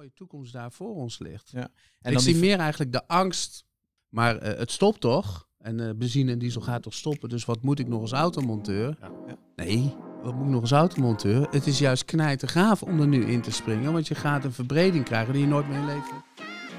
[0.00, 1.50] mooie toekomst daar voor ons ligt.
[1.50, 1.68] Ja.
[2.00, 3.64] En ik zie meer eigenlijk de angst,
[4.08, 5.48] maar eh, het stopt toch?
[5.58, 8.96] En eh, benzine en diesel gaat toch stoppen, dus wat moet ik nog als automonteur?
[9.00, 9.10] Ja.
[9.26, 9.36] Ja.
[9.56, 11.48] Nee, wat moet ik nog als automonteur?
[11.50, 14.52] Het is juist knijten gaaf om er nu in te springen, want je gaat een
[14.52, 16.24] verbreding krijgen die je nooit meer in leven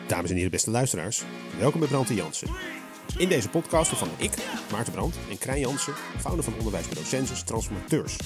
[0.08, 1.24] Dames en heren, beste luisteraars,
[1.60, 2.50] welkom bij Brand en Jansen.
[3.18, 4.32] In deze podcast vervangen ik,
[4.72, 8.18] Maarten Brand en Krijn Jansen, founder van onderwijsbureau Census Transformateurs.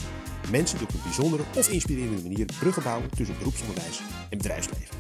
[0.52, 4.96] Mensen op een bijzondere of inspirerende manier bruggen bouwen tussen beroepsonderwijs en bedrijfsleven.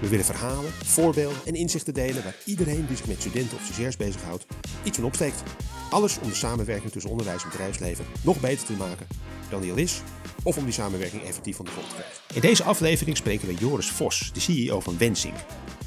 [0.00, 3.96] We willen verhalen, voorbeelden en inzichten delen waar iedereen die zich met studenten of stagiairs
[3.96, 4.46] bezighoudt
[4.82, 5.42] iets van opsteekt.
[5.90, 9.06] Alles om de samenwerking tussen onderwijs en bedrijfsleven nog beter te maken
[9.50, 10.02] dan die al is,
[10.42, 12.16] of om die samenwerking effectief van de grond te krijgen.
[12.34, 15.36] In deze aflevering spreken we Joris Vos, de CEO van Wensink.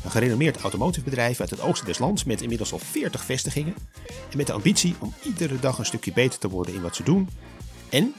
[0.04, 3.76] Een gerenommeerd automotive bedrijf uit het oosten des lands met inmiddels al 40 vestigingen.
[4.32, 7.04] En met de ambitie om iedere dag een stukje beter te worden in wat ze
[7.04, 7.30] doen.
[7.90, 8.14] En,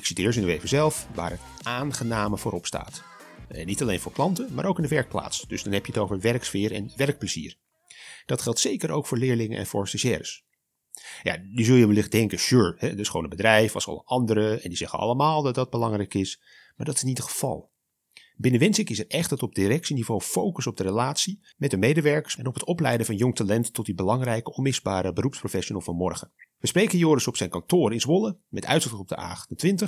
[0.00, 3.02] ik citeer ze nu even zelf, waar het aangename voorop staat.
[3.48, 5.40] Eh, niet alleen voor klanten, maar ook in de werkplaats.
[5.48, 7.56] Dus dan heb je het over werksfeer en werkplezier.
[8.26, 10.44] Dat geldt zeker ook voor leerlingen en voor stagiaires.
[11.22, 14.62] Ja, nu zul je wellicht denken, sure, hè, dus gewoon een bedrijf als alle anderen
[14.62, 16.40] en die zeggen allemaal dat dat belangrijk is.
[16.76, 17.69] Maar dat is niet het geval.
[18.40, 22.36] Binnen Wensink is er echt het op directieniveau focus op de relatie met de medewerkers
[22.36, 26.32] en op het opleiden van jong talent tot die belangrijke, onmisbare beroepsprofessional van morgen.
[26.58, 29.84] We spreken Joris op zijn kantoor in Zwolle met uitzicht op de A28.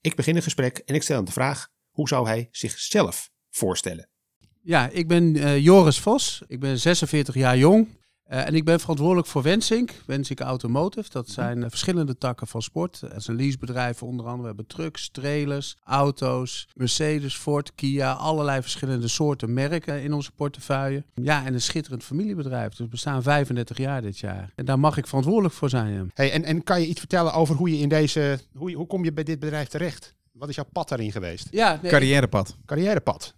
[0.00, 4.08] Ik begin een gesprek en ik stel hem de vraag, hoe zou hij zichzelf voorstellen?
[4.62, 6.42] Ja, ik ben eh, Joris Vos.
[6.46, 7.88] Ik ben 46 jaar jong.
[8.30, 11.10] Uh, en ik ben verantwoordelijk voor Wensink, Wensink Automotive.
[11.10, 13.00] Dat zijn uh, verschillende takken van sport.
[13.00, 14.40] Dat is een leasebedrijf onder andere.
[14.40, 18.12] We hebben trucks, trailers, auto's, Mercedes, Ford, Kia.
[18.12, 21.04] Allerlei verschillende soorten merken in onze portefeuille.
[21.14, 22.68] Ja, en een schitterend familiebedrijf.
[22.68, 24.52] Dus we bestaan 35 jaar dit jaar.
[24.54, 26.10] En daar mag ik verantwoordelijk voor zijn.
[26.14, 28.40] Hey, en, en kan je iets vertellen over hoe je in deze...
[28.54, 30.14] Hoe, hoe kom je bij dit bedrijf terecht?
[30.32, 31.48] Wat is jouw pad daarin geweest?
[31.50, 32.56] Ja, nee, Carrièrepad.
[32.66, 33.34] Carrièrepad.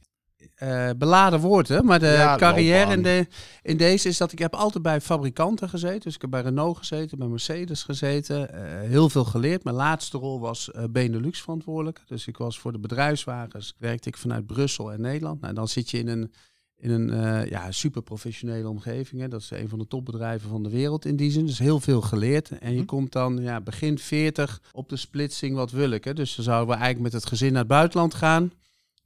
[0.63, 1.83] Uh, beladen woord, hè?
[1.83, 3.27] maar de Ja, carrière in, de,
[3.63, 6.01] in deze is dat ik heb altijd bij fabrikanten gezeten.
[6.01, 8.41] Dus ik heb bij Renault gezeten, bij Mercedes gezeten.
[8.55, 9.65] Uh, heel veel geleerd.
[9.65, 12.01] Mijn laatste rol was uh, Benelux verantwoordelijk.
[12.07, 15.41] Dus ik was voor de bedrijfswagens, werkte ik vanuit Brussel en Nederland.
[15.41, 16.33] Nou, dan zit je in een,
[16.77, 19.21] in een ja, super professionele omgeving.
[19.21, 19.29] Hè?
[19.29, 21.47] Dat is een van de topbedrijven van de wereld in die zin.
[21.47, 22.59] Dus heel veel geleerd.
[22.59, 22.85] En je Hm.
[22.85, 26.05] komt dan ja, begin 40 op de splitsing, wat wil ik.
[26.05, 26.15] Hè?
[26.15, 28.53] Dus dan zouden we eigenlijk met het gezin naar het buitenland gaan.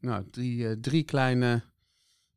[0.00, 1.62] Nou, drie, uh, drie kleine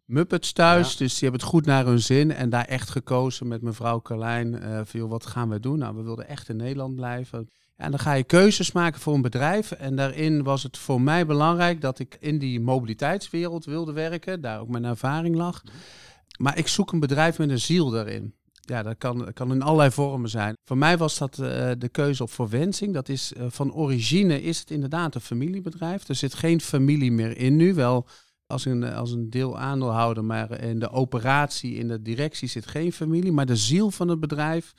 [0.06, 0.92] Muppets thuis.
[0.92, 0.98] Ja.
[0.98, 2.32] Dus die hebben het goed naar hun zin.
[2.32, 4.62] En daar echt gekozen met mevrouw Carlijn.
[4.94, 5.78] Uh, wat gaan we doen?
[5.78, 7.50] Nou, we wilden echt in Nederland blijven.
[7.76, 9.72] En dan ga je keuzes maken voor een bedrijf.
[9.72, 14.42] En daarin was het voor mij belangrijk dat ik in die mobiliteitswereld wilde werken.
[14.42, 15.64] Daar ook mijn ervaring lag.
[16.38, 18.34] Maar ik zoek een bedrijf met een ziel daarin.
[18.70, 20.58] Ja, dat kan, kan in allerlei vormen zijn.
[20.64, 22.94] Voor mij was dat uh, de keuze op verwensing.
[22.94, 26.08] Dat is uh, van origine is het inderdaad een familiebedrijf.
[26.08, 27.74] Er zit geen familie meer in nu.
[27.74, 28.08] Wel
[28.48, 32.92] als een, als een deel aandeelhouder, maar in de operatie, in de directie zit geen
[32.94, 33.32] familie.
[33.32, 34.74] Maar de ziel van het bedrijf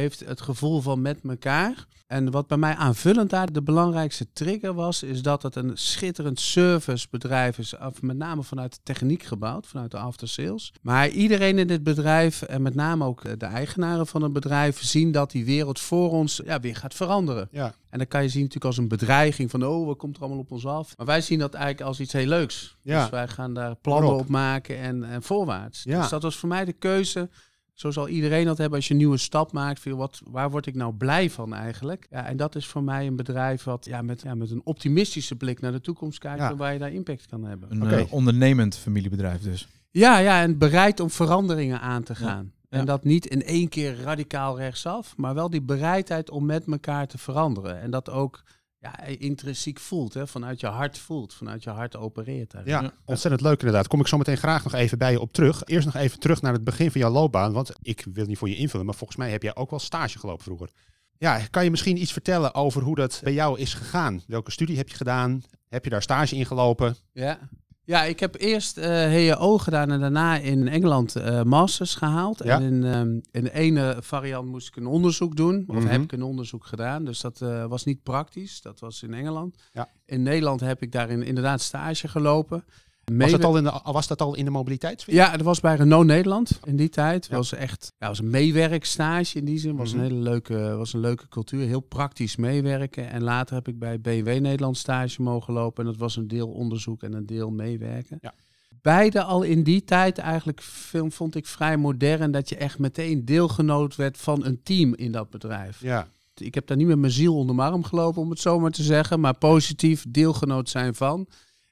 [0.00, 1.86] heeft het gevoel van met elkaar.
[2.06, 6.40] En wat bij mij aanvullend daar de belangrijkste trigger was, is dat het een schitterend
[6.40, 10.72] servicebedrijf is, met name vanuit de techniek gebouwd, vanuit de after sales.
[10.82, 15.12] Maar iedereen in dit bedrijf, en met name ook de eigenaren van het bedrijf, zien
[15.12, 17.48] dat die wereld voor ons ja, weer gaat veranderen.
[17.50, 17.74] Ja.
[17.90, 20.40] En dan kan je zien natuurlijk als een bedreiging van, oh, wat komt er allemaal
[20.40, 20.96] op ons af?
[20.96, 22.76] Maar wij zien dat eigenlijk als iets heel leuks.
[22.82, 23.00] Ja.
[23.00, 25.82] Dus wij gaan daar plannen op maken en, en voorwaarts.
[25.82, 26.00] Ja.
[26.00, 27.28] Dus dat was voor mij de keuze.
[27.74, 29.80] Zo zal iedereen dat hebben als je een nieuwe stap maakt.
[29.80, 32.06] Veel, wat, waar word ik nou blij van eigenlijk?
[32.10, 35.36] Ja, en dat is voor mij een bedrijf wat ja, met, ja, met een optimistische
[35.36, 36.38] blik naar de toekomst kijkt.
[36.38, 36.56] Ja.
[36.56, 37.70] Waar je daar impact kan hebben.
[37.72, 37.94] Een Oké.
[37.96, 39.68] eh, ondernemend familiebedrijf dus.
[39.90, 42.52] Ja, ja, en bereid om veranderingen aan te gaan.
[42.68, 42.84] En Ja.
[42.84, 47.18] dat niet in één keer radicaal rechtsaf, maar wel die bereidheid om met elkaar te
[47.18, 47.80] veranderen.
[47.80, 48.42] En dat ook
[48.84, 52.52] ja, intrinsiek voelt, hè, vanuit je hart voelt, vanuit je hart opereert.
[52.52, 52.94] Ja, eigenlijk.
[53.04, 53.86] ontzettend leuk inderdaad.
[53.86, 55.62] Kom ik zo meteen graag nog even bij je op terug.
[55.64, 57.52] Eerst nog even terug naar het begin van jouw loopbaan.
[57.52, 60.18] Want ik wil niet voor je invullen, maar volgens mij heb jij ook wel stage
[60.18, 60.70] gelopen vroeger.
[61.18, 64.22] Ja, kan je misschien iets vertellen over hoe dat bij jou is gegaan?
[64.26, 65.42] Welke studie heb je gedaan?
[65.68, 66.96] Heb je daar stage in gelopen?
[67.12, 67.38] Ja.
[67.86, 72.44] Ja, ik heb eerst eh HO gedaan en daarna in Engeland eh, masters gehaald.
[72.44, 72.56] Ja.
[72.60, 75.86] En in, ehm, in de ene variant moest ik een onderzoek doen, of Mhm.
[75.86, 77.04] heb ik een onderzoek gedaan.
[77.04, 79.56] Dus dat eh, was niet praktisch, dat was in Engeland.
[79.72, 79.88] Ja.
[80.06, 82.64] In Nederland heb ik daarin inderdaad stage gelopen.
[83.04, 85.02] Was dat, al in de, was dat al in de?
[85.06, 87.26] Ja, dat was bij Renault Nederland in die tijd.
[87.30, 87.36] Ja.
[87.36, 89.76] was echt ja, was een meewerkstage in die zin.
[89.76, 89.98] Was Mhm.
[90.02, 91.66] een hele leuke, was een leuke cultuur.
[91.66, 93.10] Heel praktisch meewerken.
[93.10, 95.84] En later heb ik bij BMW Nederland stage mogen lopen.
[95.84, 98.18] En dat was een deel onderzoek en een deel meewerken.
[98.20, 98.34] Ja.
[98.82, 102.30] Beide al in die tijd eigenlijk film vond ik vrij modern.
[102.30, 105.80] Dat je echt meteen deelgenoot werd van een team in dat bedrijf.
[105.80, 106.06] Ja.
[106.34, 108.70] Ik heb daar niet met mijn ziel onder mijn arm gelopen, om het zo maar
[108.70, 109.20] te zeggen.
[109.20, 111.26] Maar positief deelgenoot zijn van.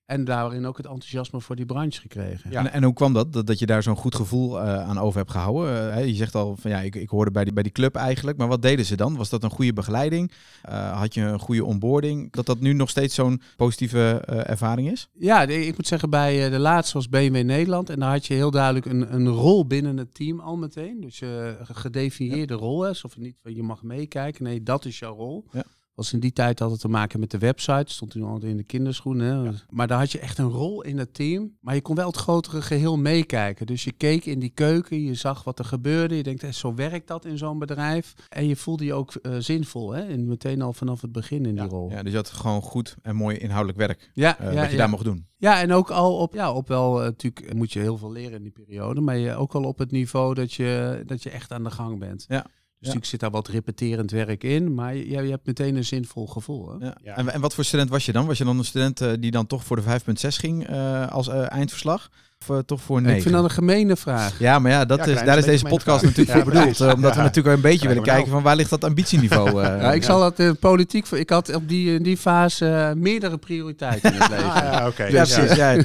[0.06, 2.50] En daarin ook het enthousiasme voor die branche gekregen.
[2.50, 2.58] Ja.
[2.58, 5.18] En, en hoe kwam dat, dat, dat je daar zo'n goed gevoel eh, aan over
[5.18, 5.88] hebt gehouden?
[5.88, 7.94] Eh, hè, je zegt al van ja, ik, ik hoorde bij die, bij die club
[7.94, 8.38] eigenlijk.
[8.38, 9.16] Maar wat deden ze dan?
[9.16, 10.32] Was dat een goede begeleiding?
[10.62, 12.32] Eh, had je een goede onboarding?
[12.32, 15.08] Dat dat nu nog steeds zo'n positieve ervaring is?
[15.12, 17.90] Ja, ik moet zeggen, bij de laatste was BMW Nederland.
[17.90, 21.00] En daar had je heel duidelijk een, een rol binnen het team al meteen.
[21.00, 23.04] Dus je gedefinieerde rol is.
[23.04, 24.44] Of niet, je mag meekijken.
[24.44, 25.44] Nee, dat is jouw rol.
[25.52, 25.64] Ja.
[25.94, 27.92] Was in die tijd had het te maken met de website.
[27.92, 29.58] Stond toen al in de kinderschoenen.
[29.70, 31.56] Maar daar had je echt een rol in het team.
[31.60, 33.66] Maar je kon wel het grotere geheel meekijken.
[33.66, 35.02] Dus je keek in die keuken.
[35.02, 36.16] Je zag wat er gebeurde.
[36.16, 38.14] Je denkt, eh, zo werkt dat in zo'n bedrijf.
[38.28, 39.92] En je voelde je ook eh, zinvol.
[39.92, 40.02] Hè?
[40.02, 41.62] En meteen al vanaf het begin in Ja.
[41.62, 41.90] die rol.
[41.90, 44.76] Ja, dus je had gewoon goed en mooi inhoudelijk werk Ja, eh, ja, wat je
[44.76, 45.26] daar mocht doen.
[45.36, 48.42] Ja, en ook al op, ja, op wel, natuurlijk moet je heel veel leren in
[48.42, 51.64] die periode, maar je, ook al op het niveau dat je, dat je echt aan
[51.64, 52.24] de gang bent.
[52.28, 52.46] Ja.
[52.82, 56.26] Dus natuurlijk zit daar wat repeterend werk in, maar je, je hebt meteen een zinvol
[56.26, 56.68] gevoel.
[56.68, 56.86] Hè?
[56.86, 56.96] Ja.
[57.02, 57.16] Ja.
[57.16, 58.26] En, en wat voor student was je dan?
[58.26, 61.28] Was je dan een student eh, die dan toch voor de 5.6 ging eh, als
[61.28, 62.10] eh, eindverslag?
[62.48, 63.16] Of eh, toch voor 9?
[63.16, 64.38] Ik vind dat een gemene vraag.
[64.38, 66.80] Ja, maar ja, dat Ja, is, daar is deze podcast natuurlijk voor bedoeld.
[66.80, 68.14] eh, omdat we natuurlijk een beetje willen nou.
[68.16, 69.62] kijken van waar ligt dat ambitieniveau.
[69.62, 71.06] eh, Ja, ik zal dat in politiek.
[71.10, 74.52] Ik had op die, in die fase meerdere prioriteiten in het leven.
[74.52, 75.04] Ah, ja, oké.
[75.04, 75.54] Ja, precies.
[75.56, 75.76] Ja.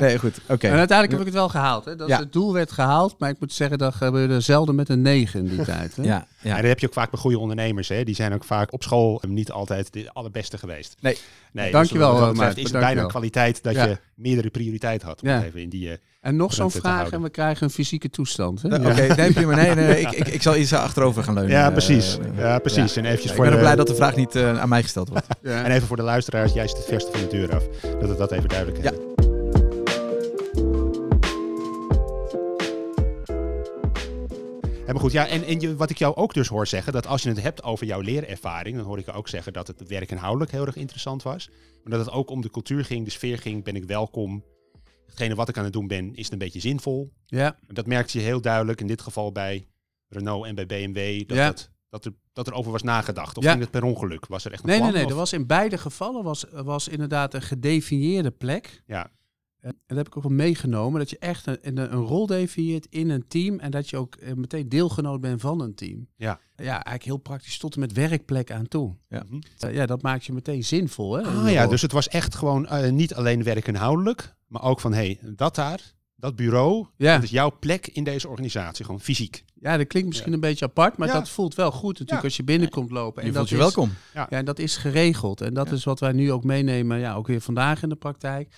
[0.00, 0.38] Nee, goed.
[0.48, 0.66] Oké.
[0.66, 1.84] En uiteindelijk heb ik het wel gehaald.
[1.84, 1.96] Hè?
[1.96, 2.18] Dat Ja.
[2.18, 5.56] Het doel werd gehaald, maar ik moet zeggen dat gebeurde zelden met een 9 in
[5.56, 5.96] die tijd.
[5.96, 6.02] Hè?
[6.02, 6.60] Ja, Ja, ja.
[6.60, 7.88] dat heb je ook vaak bij goede ondernemers.
[7.88, 8.04] Hè?
[8.04, 10.96] Die zijn ook vaak op school eh, niet altijd de allerbeste geweest.
[11.00, 11.18] Nee.
[11.52, 13.30] nee Dankjewel, dus wat dat eh, betreft Maarten, is het bijna een dankjewel.
[13.30, 15.22] kwaliteit dat je meerdere prioriteiten had.
[15.22, 18.10] Om het even in die, eh, En nog zo'n vraag en we krijgen een fysieke
[18.10, 18.62] toestand.
[18.62, 18.68] Hè?
[18.68, 19.54] Oké, nee, prima.
[19.54, 21.52] Nee, nee, nee, ik, ik, ik zal iets achterover gaan leunen.
[21.52, 22.18] ja, precies.
[22.36, 22.96] Ja, precies.
[22.96, 25.08] En, eventjes Ik voor ben ook de, blij dat de vraag niet aan mij gesteld
[25.08, 25.26] wordt.
[25.42, 27.64] En even voor de luisteraars, jij het verste van de deur af.
[28.00, 29.15] Dat we dat even duidelijk Ja.
[34.86, 37.06] Ja, maar goed, ja, en, en je, wat ik jou ook dus hoor zeggen, dat
[37.06, 39.88] als je het hebt over jouw leerervaring, dan hoor ik je ook zeggen dat het
[39.88, 41.48] werk inhoudelijk heel erg interessant was.
[41.82, 44.44] Maar dat het ook om de cultuur ging, de sfeer ging, ben ik welkom.
[45.06, 47.12] Hetgene wat ik aan het doen ben, is het een beetje zinvol.
[47.26, 47.58] ja.
[47.66, 49.66] Dat merkte je heel duidelijk in dit geval bij
[50.08, 51.54] Renault en bij BMW, dat, Ja.
[51.90, 53.36] dat, er, dat er over was nagedacht.
[53.36, 53.50] Of Ja.
[53.50, 54.26] ging het per ongeluk?
[54.26, 55.04] Was er echt een Nee, nee, nee.
[55.04, 58.82] of- Er was in beide gevallen was, was inderdaad een gedefinieerde plek.
[58.86, 59.10] Ja.
[59.60, 60.98] En dat heb ik ook wel meegenomen.
[60.98, 63.58] Dat je echt een, een, een rol definieert in een team.
[63.58, 66.06] En dat je ook eh, meteen deelgenoot bent van een team.
[66.16, 66.40] Ja.
[66.56, 68.96] Ja, eigenlijk heel praktisch tot en met werkplek aan toe.
[69.08, 69.22] Ja.
[69.28, 69.40] Mhm.
[69.58, 71.12] Eh, ja, dat maakt je meteen zinvol.
[71.16, 74.80] Hè, Ah ja, dus het was echt gewoon eh, niet alleen werk inhoudelijk, maar ook
[74.80, 75.80] van hé, hey, dat daar,
[76.16, 77.14] dat bureau, Ja.
[77.14, 79.44] dat is jouw plek in deze organisatie, gewoon fysiek.
[79.60, 80.96] ja, dat klinkt misschien een beetje apart.
[80.96, 81.14] Maar Ja.
[81.14, 82.24] dat voelt wel goed natuurlijk Ja.
[82.24, 83.22] als je binnenkomt lopen.
[83.22, 83.94] Je en voelt dat je is, welkom.
[84.14, 85.40] Ja, en dat is geregeld.
[85.40, 85.74] En dat Ja.
[85.74, 88.54] is wat wij nu ook meenemen, ja, ook weer vandaag in de praktijk.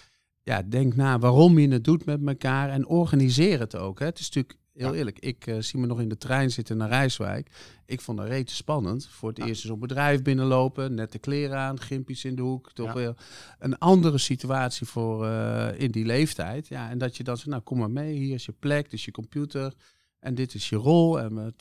[0.49, 3.99] Ja, denk na waarom je het doet met elkaar en organiseer het ook.
[3.99, 4.05] Hè.
[4.05, 4.99] Het is natuurlijk, heel Ja.
[4.99, 7.51] eerlijk, ik eh, zie me nog in de trein zitten naar Rijswijk.
[7.87, 9.07] Ik vond dat rete spannend.
[9.07, 9.47] Voor het Ja.
[9.47, 12.73] eerst zo'n bedrijf binnenlopen, nette kleren aan, gimpies in de hoek.
[12.73, 12.95] Toch Ja.
[12.95, 13.15] weer
[13.59, 16.69] een andere situatie voor eh, in die leeftijd.
[16.69, 18.93] Ja, en dat je dan zegt, nou kom maar mee, hier is je plek, dit
[18.93, 19.75] is je computer.
[20.19, 21.21] En dit is je rol.
[21.21, 21.53] En, we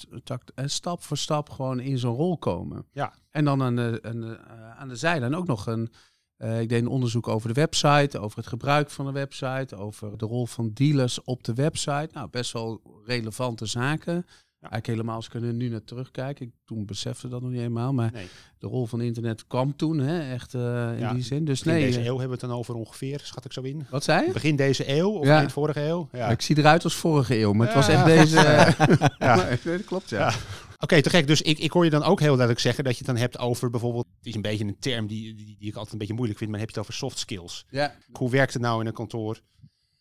[0.56, 2.86] en stap voor stap gewoon in zo'n rol komen.
[2.92, 3.14] Ja.
[3.32, 5.90] En dan aan de, aan de, eh, aan de zijlijn ook nog een.
[6.38, 10.18] Eh, ik deed een onderzoek over de website, over het gebruik van de website, over
[10.18, 12.10] de rol van dealers op de website.
[12.14, 14.26] Nou, best wel relevante zaken.
[14.60, 16.40] Eigenlijk helemaal als ik er nu naar terugkijk.
[16.40, 18.28] Ik toen besefte dat nog niet helemaal, maar Nee.
[18.58, 20.62] de rol van internet kwam toen, hè, echt eh,
[20.92, 21.46] in Ja, die zin.
[21.46, 23.62] Dus Begin nee, deze eh, eeuw hebben we het dan over ongeveer, schat ik zo
[23.62, 23.86] in.
[23.90, 24.32] wat zei je?
[24.32, 25.38] Begin deze eeuw of Ja.
[25.38, 26.10] eind vorige eeuw?
[26.12, 26.28] Ja.
[26.30, 28.36] Ik zie eruit als vorige eeuw, maar het was echt deze.
[29.20, 29.36] Ja.
[29.64, 30.34] Nee, dat klopt, ja.
[30.78, 30.84] Ja.
[30.84, 31.28] Oké, te gek.
[31.28, 33.38] Dus ik, ik hoor je dan ook heel duidelijk zeggen dat je het dan hebt
[33.38, 36.14] over bijvoorbeeld, het is een beetje een term die, die, die ik altijd een beetje
[36.14, 37.66] moeilijk vind, maar dan heb je het over soft skills.
[37.70, 39.42] Ja, Hoe werkt het nou in een kantoor?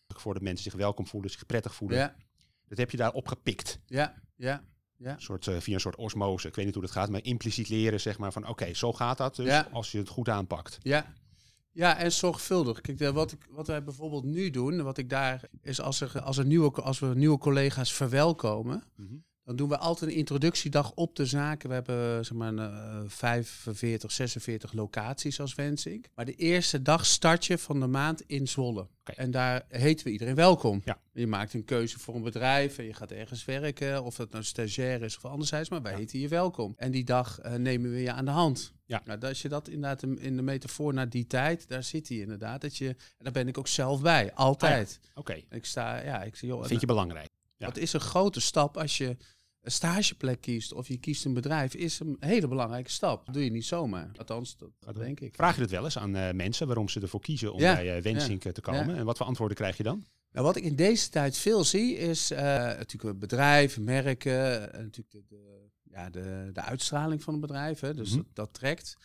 [0.07, 1.97] Voor dat mensen zich welkom voelen, zich prettig voelen.
[1.97, 2.15] ja,
[2.67, 3.79] Dat heb je daar opgepikt.
[3.85, 4.63] ja, ja.
[4.99, 6.47] Een soort, eh, via een soort osmose.
[6.47, 9.17] Ik weet niet hoe dat gaat, maar impliciet leren zeg maar van oké, zo gaat
[9.17, 9.67] dat dus Ja.
[9.71, 10.77] als je het goed aanpakt.
[10.81, 11.13] Ja.
[11.71, 12.81] Ja, en zorgvuldig.
[12.81, 16.21] Kijk, de- wat, ik, wat wij bijvoorbeeld nu doen, wat ik daar is als, er,
[16.21, 19.15] als, er nieuwe, als we nieuwe collega's verwelkomen, Mhm.
[19.47, 21.67] Dan doen we altijd een introductiedag op de zaken.
[21.69, 26.05] We hebben zeg maar een, eh, 45, 46 locaties als Wensink.
[26.15, 28.87] Maar de eerste dag start je van de maand in Zwolle.
[29.03, 30.81] En daar heten we iedereen welkom.
[30.85, 30.99] Ja.
[31.13, 34.43] Je maakt een keuze voor een bedrijf en je gaat ergens werken, of dat nou
[34.43, 35.97] stagiair is of anderzijds, maar wij Ja.
[35.97, 36.73] heten je welkom.
[36.77, 38.73] En die dag eh, nemen we je aan de hand.
[38.85, 39.01] Ja.
[39.05, 42.61] Nou, als je dat inderdaad in de metafoor naar die tijd, daar zit hij inderdaad.
[42.61, 44.99] Dat je, en daar ben ik ook zelf bij, altijd.
[45.13, 47.27] Oké, Ik sta, ja, ik zie, joh, vind je belangrijk.
[47.57, 47.67] Ja.
[47.67, 49.17] het is een grote stap als je
[49.67, 53.25] een stageplek kiest of je kiest een bedrijf, is een hele belangrijke stap.
[53.25, 54.11] Dat doe je niet zomaar.
[54.17, 55.35] Althans, dat, dat denk ik.
[55.35, 57.95] Vraag je het wel eens aan eh, mensen waarom ze ervoor kiezen om Ja, bij
[57.97, 58.95] eh, Wensink eh, te komen?
[58.95, 60.05] En wat voor antwoorden krijg je dan?
[60.31, 65.69] Nou, wat ik in deze tijd veel zie, is natuurlijk bedrijf, merken, natuurlijk de, de,
[65.83, 67.79] ja, de, de uitstraling van een bedrijf.
[67.79, 68.17] Hè, dus Mhm.
[68.17, 68.97] dat, dat trekt.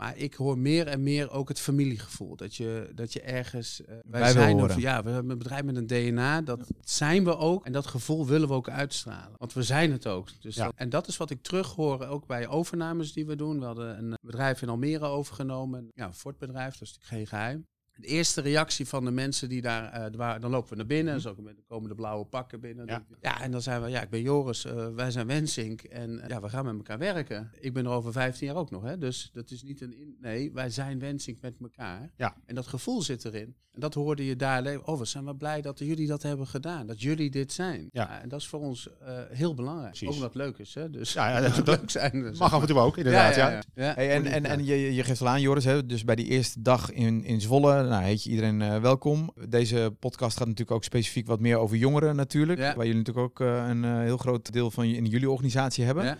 [0.00, 2.36] Maar ik hoor meer en meer ook het familiegevoel.
[2.36, 3.84] Dat je, dat je ergens.
[3.84, 6.40] eh, wij zijn een, ja, we hebben een bedrijf met een DNA.
[6.42, 7.64] Dat zijn we ook.
[7.66, 9.34] En dat gevoel willen we ook uitstralen.
[9.38, 10.28] Want we zijn het ook.
[10.40, 10.64] Dus Ja.
[10.64, 13.58] dat- en dat is wat ik terughoor ook bij overnames die we doen.
[13.58, 15.88] We hadden een bedrijf in Almere overgenomen.
[15.94, 17.66] Ja, een Ford-bedrijf, dat is natuurlijk geen geheim.
[18.00, 21.14] De eerste reactie van de mensen die daar eh, waren, dan lopen we naar binnen.
[21.14, 22.86] Dus ook met de komende blauwe pakken binnen.
[22.86, 23.04] Ja.
[23.20, 23.40] Ja.
[23.42, 26.48] en dan zijn we, ja, ik ben Joris, eh, wij zijn Wensink en ja, we
[26.48, 27.50] gaan met elkaar werken.
[27.60, 28.98] Ik ben er over 15 jaar ook nog, hè.
[28.98, 32.10] Dus dat is niet een, in, nee, wij zijn Wensink met elkaar.
[32.16, 32.36] Ja.
[32.46, 33.54] En dat gevoel zit erin.
[33.72, 34.78] En dat hoorde je daar.
[34.84, 36.86] Oh, we zijn wel blij dat jullie dat hebben gedaan.
[36.86, 37.88] Dat jullie dit zijn.
[37.92, 38.20] Ja.
[38.22, 39.88] en dat is voor ons eh, heel belangrijk.
[39.88, 40.08] Precies.
[40.08, 40.90] Ook omdat het leuk is, hè.
[40.90, 42.12] Dus Ja, ja, het dat- moet leuk zijn.
[42.12, 42.38] dus.
[42.38, 43.34] Mag af en toe ook, inderdaad.
[43.34, 43.62] Ja, ja, ja.
[43.84, 43.94] ja.
[43.94, 46.62] Hey, en en, en je, je geeft al aan, Joris, hè, dus bij die eerste
[46.62, 49.32] dag in, in Zwolle, nou, heet je iedereen eh, welkom.
[49.48, 52.58] Deze podcast gaat natuurlijk ook specifiek wat meer over jongeren natuurlijk.
[52.58, 52.74] Ja.
[52.74, 56.04] Waar jullie natuurlijk ook eh, een eh, heel groot deel van in jullie organisatie hebben.
[56.04, 56.18] Ja.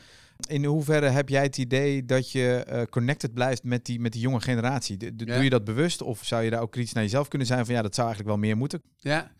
[0.48, 4.40] In hoeverre heb jij het idee dat je connected blijft met die, met die jonge
[4.40, 4.96] generatie?
[4.96, 5.34] D- d- Ja.
[5.34, 7.74] Doe je dat bewust of zou je daar ook kritisch naar jezelf kunnen zijn van
[7.74, 8.82] ja, dat zou eigenlijk wel meer moeten?
[8.98, 9.30] Ja.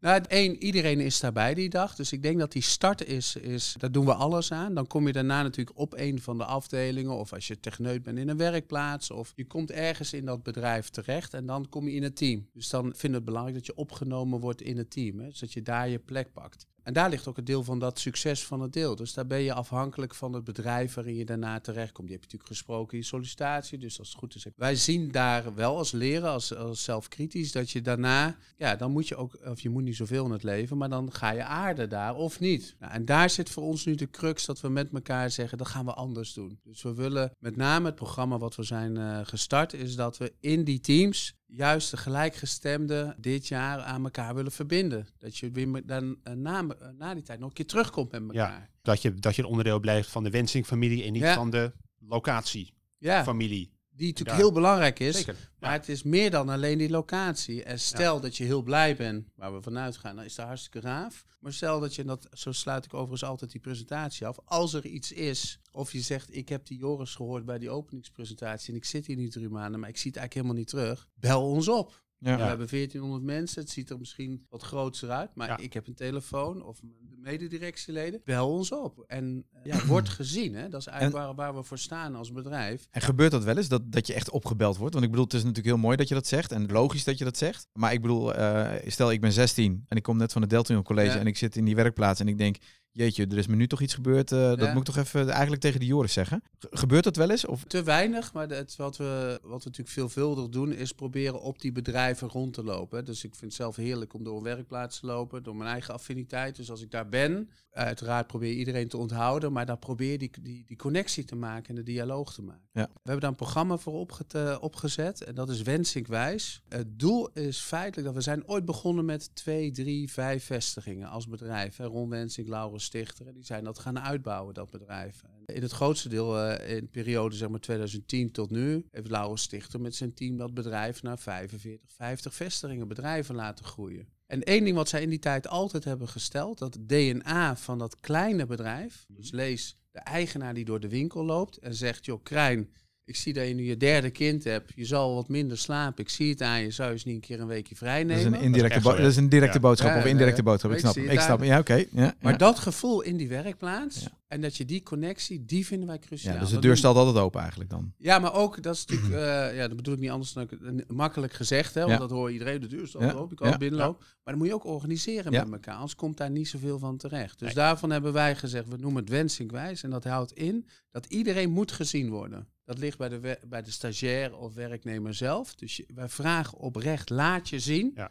[0.00, 1.94] Nou, één, iedereen is daarbij die dag.
[1.94, 4.74] Dus ik denk dat die start is, is, daar doen we alles aan.
[4.74, 7.12] Dan kom je daarna natuurlijk op een van de afdelingen.
[7.12, 9.10] Of als je techneut bent in een werkplaats.
[9.10, 12.48] Of je komt ergens in dat bedrijf terecht en dan kom je in het team.
[12.52, 15.18] Dus dan vinden we het belangrijk dat je opgenomen wordt in het team.
[15.18, 15.26] Hè?
[15.26, 16.66] Dus dat je daar je plek pakt.
[16.88, 18.96] En daar ligt ook een deel van dat succes van het deel.
[18.96, 22.08] Dus daar ben je afhankelijk van het bedrijf waarin je daarna terechtkomt.
[22.08, 23.78] Je natuurlijk gesproken in je sollicitatie.
[23.78, 24.46] Dus als het goed is.
[24.56, 29.08] Wij zien daar wel als leren, als, als zelfkritisch, dat je daarna, ja, dan moet
[29.08, 31.88] je ook, of je moet niet zoveel in het leven, maar dan ga je aarden
[31.88, 32.76] daar of niet.
[32.78, 35.68] Nou, en daar zit voor ons nu de crux dat we met elkaar zeggen, dat
[35.68, 36.60] gaan we anders doen.
[36.64, 40.32] Dus we willen met name het programma wat we zijn eh, gestart, is dat we
[40.40, 45.06] in die teams juist de gelijkgestemden dit jaar aan elkaar willen verbinden.
[45.18, 48.20] Dat je weer dan, eh, na, eh, na die tijd nog een keer terugkomt met
[48.22, 48.70] elkaar.
[48.82, 51.34] Dat, je, dat je een onderdeel blijft van de Wensing-familie en niet Ja.
[51.34, 53.72] van de locatie-familie.
[53.98, 54.42] Die natuurlijk Ja.
[54.42, 55.16] heel belangrijk is.
[55.16, 55.50] Zeker.
[55.58, 57.62] Maar het is meer dan alleen die locatie.
[57.64, 60.80] En stel dat je heel blij bent, waar we vanuit gaan, dan is dat hartstikke
[60.80, 61.24] gaaf.
[61.40, 64.74] Maar stel dat je, en dat, zo sluit ik overigens altijd die presentatie af, als
[64.74, 68.76] er iets is, of je zegt, ik heb die Joris gehoord bij die openingspresentatie en
[68.76, 71.50] ik zit hier nu drie maanden, maar ik zie het eigenlijk helemaal niet terug, bel
[71.50, 72.02] ons op.
[72.20, 72.36] Ja.
[72.36, 75.56] We hebben 1400 mensen, het ziet er misschien wat groter uit, maar Ja.
[75.58, 79.04] ik heb een telefoon of de mededirectieleden, bel ons op.
[79.06, 80.68] En eh, ja, wordt gezien, hè?
[80.68, 82.86] dat is eigenlijk waar, waar we voor staan als bedrijf.
[82.90, 84.92] En gebeurt dat wel eens, dat, dat je echt opgebeld wordt?
[84.92, 87.18] Want ik bedoel, het is natuurlijk heel mooi dat je dat zegt en logisch dat
[87.18, 87.66] je dat zegt.
[87.72, 90.82] Maar ik bedoel, eh, stel ik ben 16 en ik kom net van het Delta
[90.82, 91.18] College Ja.
[91.20, 92.56] en ik zit in die werkplaats en ik denk,
[92.98, 94.32] jeetje, er is me nu toch iets gebeurd.
[94.32, 96.42] eh, Dat moet ik toch even eigenlijk tegen die Joris zeggen.
[96.58, 97.46] Ge- Gebeurt dat wel eens?
[97.46, 101.60] Of Te weinig, maar het, wat, we, wat we natuurlijk veelvuldig doen, is proberen op
[101.60, 103.04] die bedrijven rond te lopen.
[103.04, 105.94] Dus ik vind het zelf heerlijk om door een werkplaats te lopen, door mijn eigen
[105.94, 106.56] affiniteit.
[106.56, 110.64] Dus als ik daar ben, uiteraard probeer iedereen te onthouden, maar dan probeer die, die,
[110.66, 112.66] die connectie te maken en de dialoog te maken.
[112.72, 112.82] Ja.
[112.84, 116.62] We hebben daar een programma voor opget- opgezet en dat is Wensinkwijs.
[116.68, 121.28] Het doel is feitelijk dat we zijn ooit begonnen met twee, drie, vijf vestigingen als
[121.28, 121.76] bedrijf.
[121.76, 121.84] Hè.
[121.84, 125.22] Ron Wensink, Laurens Stichter, en die zijn dat gaan uitbouwen, dat bedrijf.
[125.46, 129.42] In het grootste deel, eh, in de periode zeg maar 2010 tot nu, heeft Laurens
[129.42, 134.08] Stichter met zijn team dat bedrijf naar 45, 50 vestigingen, bedrijven laten groeien.
[134.26, 138.00] En één ding wat zij in die tijd altijd hebben gesteld, dat DNA van dat
[138.00, 142.72] kleine bedrijf, dus lees de eigenaar die door de winkel loopt en zegt, joh Krijn,
[143.08, 146.10] ik zie dat je nu je derde kind hebt, je zal wat minder slapen, ik
[146.10, 148.22] zie het aan je, zou je eens niet een keer een weekje vrij dat is
[148.22, 148.38] nemen?
[148.38, 149.60] een indirecte, dat is een directe Ja.
[149.60, 150.72] boodschap Ja, of indirecte nee, boodschap.
[150.72, 151.08] Ik snap hem.
[151.08, 151.42] Ik snap.
[151.42, 151.74] Ja, oké.
[151.74, 152.38] Ja, Maar ja.
[152.38, 154.08] dat gevoel in die werkplaats Ja.
[154.26, 156.34] en dat je die connectie, die vinden wij cruciaal.
[156.34, 157.92] ja, dus de deur staat altijd open eigenlijk dan.
[157.98, 160.48] Ja, maar ook, dat is natuurlijk, eh, ja, dat bedoel ik niet anders dan
[160.86, 161.98] makkelijk gezegd, hè, want Ja.
[161.98, 164.00] dat hoor iedereen, de deur staat Ja, open, ik kan ja, binnenlopen.
[164.00, 165.44] Maar dan moet je ook organiseren Ja.
[165.44, 167.38] met elkaar, anders komt daar niet zoveel van terecht.
[167.38, 167.64] Dus Nee.
[167.64, 171.72] daarvan hebben wij gezegd, we noemen het wensinkwijs en dat houdt in dat iedereen moet
[171.72, 172.46] gezien worden.
[172.68, 175.54] Dat ligt bij de, bij de stagiair of werknemer zelf.
[175.54, 177.92] Dus je, wij vragen oprecht, laat je zien.
[177.94, 178.10] Ja.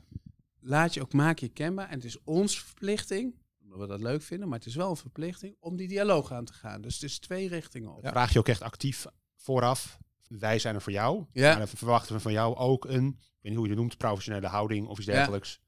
[0.60, 1.90] Laat je ook, maak je kenbaar.
[1.90, 4.98] En het is onze verplichting, omdat we dat leuk vinden, maar het is wel een
[4.98, 6.82] verplichting om die dialoog aan te gaan.
[6.82, 8.04] Dus het is twee richtingen op.
[8.04, 8.10] Ja.
[8.10, 9.98] Vraag je ook echt actief vooraf.
[10.28, 11.26] Wij zijn er voor jou.
[11.32, 11.50] Ja.
[11.50, 13.98] Maar dan verwachten we van jou ook een, ik weet niet hoe je het noemt,
[13.98, 15.60] professionele houding of iets dergelijks.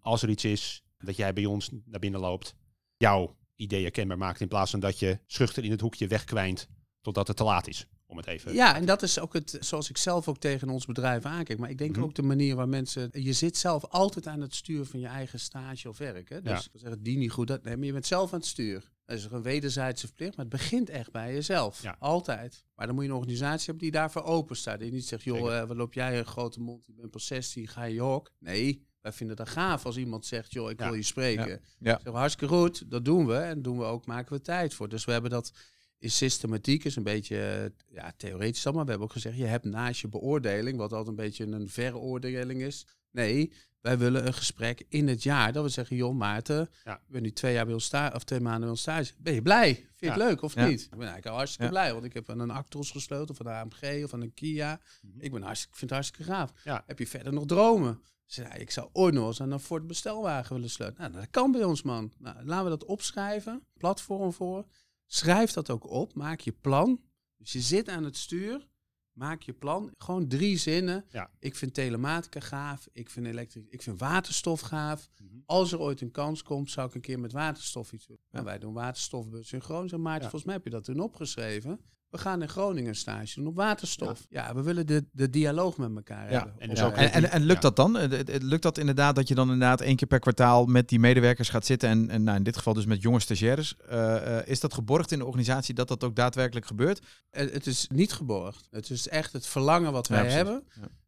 [0.00, 2.54] Als er iets is, dat jij bij ons naar binnen loopt,
[2.96, 6.68] jouw ideeën kenbaar maakt in plaats van dat je schuchter in het hoekje wegkwijnt
[7.00, 7.86] totdat het te laat is.
[8.10, 8.52] Om het even.
[8.54, 11.58] Ja, en dat is ook het, zoals ik zelf ook tegen ons bedrijf aankijk.
[11.58, 12.04] Maar ik denk Mhm.
[12.04, 13.08] ook de manier waar mensen.
[13.12, 16.28] Je zit zelf altijd aan het stuur van je eigen stage of werk.
[16.28, 16.40] Hè?
[16.42, 16.70] Dus Ja.
[16.72, 17.46] ik zeg die niet goed.
[17.48, 18.90] Dat, nee, maar je bent zelf aan het stuur.
[19.06, 21.82] Dat is een wederzijdse verplicht, maar het begint echt bij jezelf.
[21.82, 21.96] Ja.
[21.98, 22.64] Altijd.
[22.74, 24.78] Maar dan moet je een organisatie hebben die daarvoor open staat.
[24.80, 27.68] Die niet zegt, joh, eh, wat loop jij een grote mond, je bent pas 16,
[27.68, 28.30] ga je hok.
[28.38, 30.86] Nee, wij vinden dat gaaf als iemand zegt, joh, ik Ja.
[30.86, 31.60] wil je spreken.
[31.78, 32.00] Ja.
[32.02, 33.34] Zeg, hartstikke goed, dat doen we.
[33.36, 34.88] En doen we ook, maken we tijd voor.
[34.88, 35.52] Dus we hebben dat
[36.00, 39.44] is systematiek, is een beetje eh, ja, theoretisch dan, maar we hebben ook gezegd, je
[39.44, 42.86] hebt naast je beoordeling, wat altijd een beetje een veroordeling is.
[43.10, 45.52] Nee, wij willen een gesprek in het jaar.
[45.52, 46.94] Dat we zeggen, joh Maarten, Ja.
[46.94, 49.12] ik ben nu twee jaar bij ons stage, of twee maanden bij ons stage.
[49.18, 49.74] Ben je blij?
[49.74, 50.66] Vind je het leuk of Ja.
[50.66, 50.80] niet?
[50.82, 53.46] Ik ben eigenlijk al hartstikke blij, want ik heb aan een Actros gesloten, of een
[53.46, 54.80] AMG, of aan een Kia.
[55.02, 55.20] Mhm.
[55.20, 56.52] Ik, ben hartstikke, ik vind het hartstikke gaaf.
[56.64, 56.84] Ja.
[56.86, 58.00] Heb je verder nog dromen?
[58.26, 61.10] Zei, ja, ik zou ooit nog eens aan een Ford bestelwagen willen sleutelen.
[61.10, 62.12] Nou, dat kan bij ons, man.
[62.18, 63.62] Nou, laten we dat opschrijven.
[63.78, 64.64] Platform voor.
[65.12, 66.14] Schrijf dat ook op.
[66.14, 67.00] Maak je plan.
[67.36, 68.68] Dus je zit aan het stuur.
[69.12, 69.94] Maak je plan.
[69.98, 71.04] Gewoon drie zinnen.
[71.08, 71.30] Ja.
[71.38, 72.88] Ik vind telematica gaaf.
[72.92, 75.10] Ik vind, elektrisch, ik vind waterstof gaaf.
[75.22, 75.34] Mhm.
[75.46, 78.18] Als er ooit een kans komt, zou ik een keer met waterstof iets doen.
[78.30, 79.88] En wij doen waterstofbus Groningen.
[79.88, 80.30] Zeg, Maarten, Ja.
[80.30, 81.80] volgens mij heb je dat toen opgeschreven.
[82.10, 84.26] We gaan in Groningen stage doen op waterstof.
[84.28, 86.54] Ja, we willen de, de dialoog met elkaar Ja, hebben.
[86.58, 87.68] en dus En, en, en lukt Ja.
[87.70, 87.98] dat dan?
[87.98, 91.48] Eh, Lukt dat inderdaad dat je dan inderdaad één keer per kwartaal met die medewerkers
[91.48, 93.76] gaat zitten en, en nou, in dit geval dus met jonge stagiaires.
[93.88, 97.00] Eh, eh, is dat geborgd in de organisatie dat dat ook daadwerkelijk gebeurt?
[97.30, 98.68] Het, het is niet geborgd.
[98.70, 100.64] Het is echt het verlangen wat wij hebben.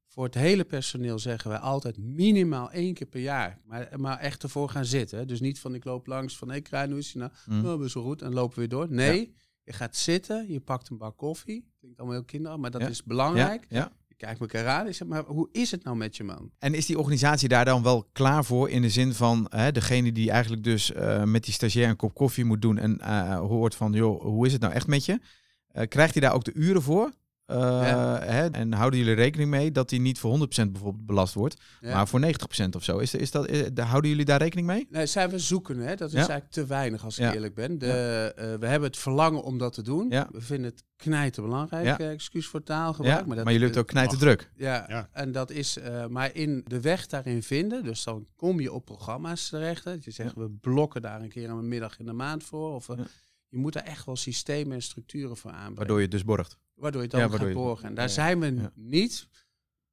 [0.06, 3.58] Voor het hele personeel zeggen wij altijd minimaal één keer per jaar.
[3.64, 5.26] Maar, maar echt ervoor gaan zitten.
[5.28, 7.66] Dus niet van ik loop langs van ik krijg nu is nou, Mm.
[7.66, 8.86] oh, best wel goed en lopen we weer door.
[8.90, 11.64] Nee, je gaat zitten, je pakt een bak koffie.
[11.78, 12.88] Klinkt allemaal heel kinderachtig, maar dat Ja.
[12.88, 13.66] is belangrijk.
[13.68, 13.92] Ja, ja.
[14.08, 16.50] Je kijkt elkaar aan en zegt, maar hoe is het nou met je man?
[16.58, 20.12] En is die organisatie daar dan wel klaar voor in de zin van hè, degene
[20.12, 23.74] die eigenlijk dus eh, met die stagiair een kop koffie moet doen en eh, hoort
[23.74, 25.20] van joh, hoe is het nou echt met je?
[25.68, 27.12] Eh, krijgt hij daar ook de uren voor?
[27.46, 28.20] Eh, Ja.
[28.22, 31.94] hè, en houden jullie rekening mee dat hij niet voor 100% bijvoorbeeld belast wordt, Ja.
[31.94, 32.98] maar voor 90% of zo?
[32.98, 34.86] Is, is dat, is, houden jullie daar rekening mee?
[34.90, 35.94] Nee, zijn we zoeken, hè?
[35.94, 36.18] dat is Ja.
[36.18, 37.34] eigenlijk te weinig als ik Ja.
[37.34, 37.78] eerlijk ben.
[37.78, 37.86] De,
[38.36, 40.06] eh, we hebben het verlangen om dat te doen.
[40.10, 40.28] Ja.
[40.32, 41.98] We vinden het knijten belangrijk, Ja.
[41.98, 43.20] eh, excuus voor taalgebruik.
[43.20, 44.50] Ja, maar, dat, jullie hebben het ook knijten druk.
[44.56, 45.08] Ja, Ja.
[45.12, 48.84] en dat is, eh, maar in de weg daarin vinden, dus dan kom je op
[48.84, 49.84] programma's terecht.
[49.84, 49.90] hè.
[49.94, 52.74] Dat je zegt, we blokken daar een keer een middag in de maand voor.
[52.74, 53.04] Of, eh, Ja.
[53.48, 55.76] Je moet daar echt wel systemen en structuren voor aanbrengen.
[55.76, 56.58] Waardoor je het dus borgt.
[56.82, 57.88] Waardoor je het dan Ja, gaat waardoor borgen.
[57.88, 59.28] En daar zijn we niet.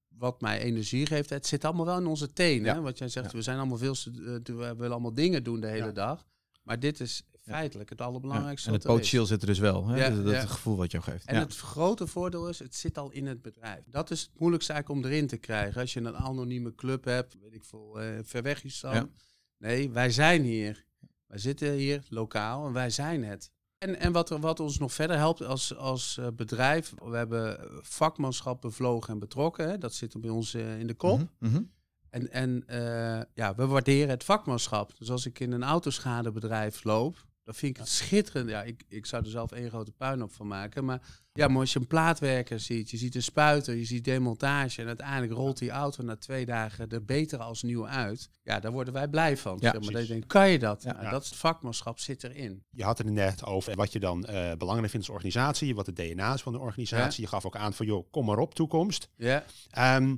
[0.07, 2.81] Wat mij energie geeft, het zit allemaal wel in onze tenen.
[2.83, 5.91] Wat jij zegt, we zijn allemaal veel, eh, we willen allemaal dingen doen de hele
[5.91, 6.25] dag.
[6.63, 8.67] Maar dit is feitelijk het allerbelangrijkste.
[8.67, 9.87] en het potentieel zit er dus wel.
[9.87, 9.97] Hè?
[9.97, 10.37] Ja, dat, dat ja.
[10.37, 11.25] is het gevoel wat je geeft.
[11.25, 13.83] En het grote voordeel is, het zit al in het bedrijf.
[13.85, 15.81] Dat is het moeilijkste eigenlijk om erin te krijgen.
[15.81, 19.11] Als je een anonieme club hebt, weet ik veel, eh, ver weg is dan.
[19.57, 20.85] Nee, wij zijn hier.
[21.27, 23.51] Wij zitten hier lokaal en wij zijn het.
[23.79, 28.61] En, en wat, wat ons nog verder helpt als, als eh, bedrijf, we hebben vakmanschap
[28.61, 29.69] bevlogen en betrokken.
[29.69, 29.77] Hè.
[29.77, 31.17] Dat zit bij ons eh, in de kop.
[31.39, 31.63] Mhm, mhm.
[32.09, 34.97] En, en eh, ja, we waarderen het vakmanschap.
[34.97, 38.49] Dus als ik in een autoschadebedrijf loop, dan vind ik het schitterend.
[38.49, 40.85] Ja, ik, ik zou er zelf één grote puinhoop van maken.
[40.85, 41.01] Maar
[41.33, 44.81] ja, maar als je een plaatwerker ziet, je ziet een spuiter, je ziet demontage...
[44.81, 48.29] en uiteindelijk rolt die auto na twee dagen er beter als nieuw uit...
[48.43, 49.57] ja, daar worden wij blij van.
[49.59, 50.83] Ja, zeg maar dat je denkt, kan je dat?
[50.83, 50.91] Ja.
[50.91, 51.11] Nou, Ja.
[51.11, 52.63] Dat is het vakmanschap, zit erin.
[52.69, 55.93] Je had het net over wat je dan eh, belangrijk vindt als organisatie, wat de
[55.93, 57.23] DNA is van de organisatie.
[57.23, 59.09] Je gaf ook aan van, joh, kom maar op, toekomst.
[59.15, 60.13] Ja, Ehm, eh,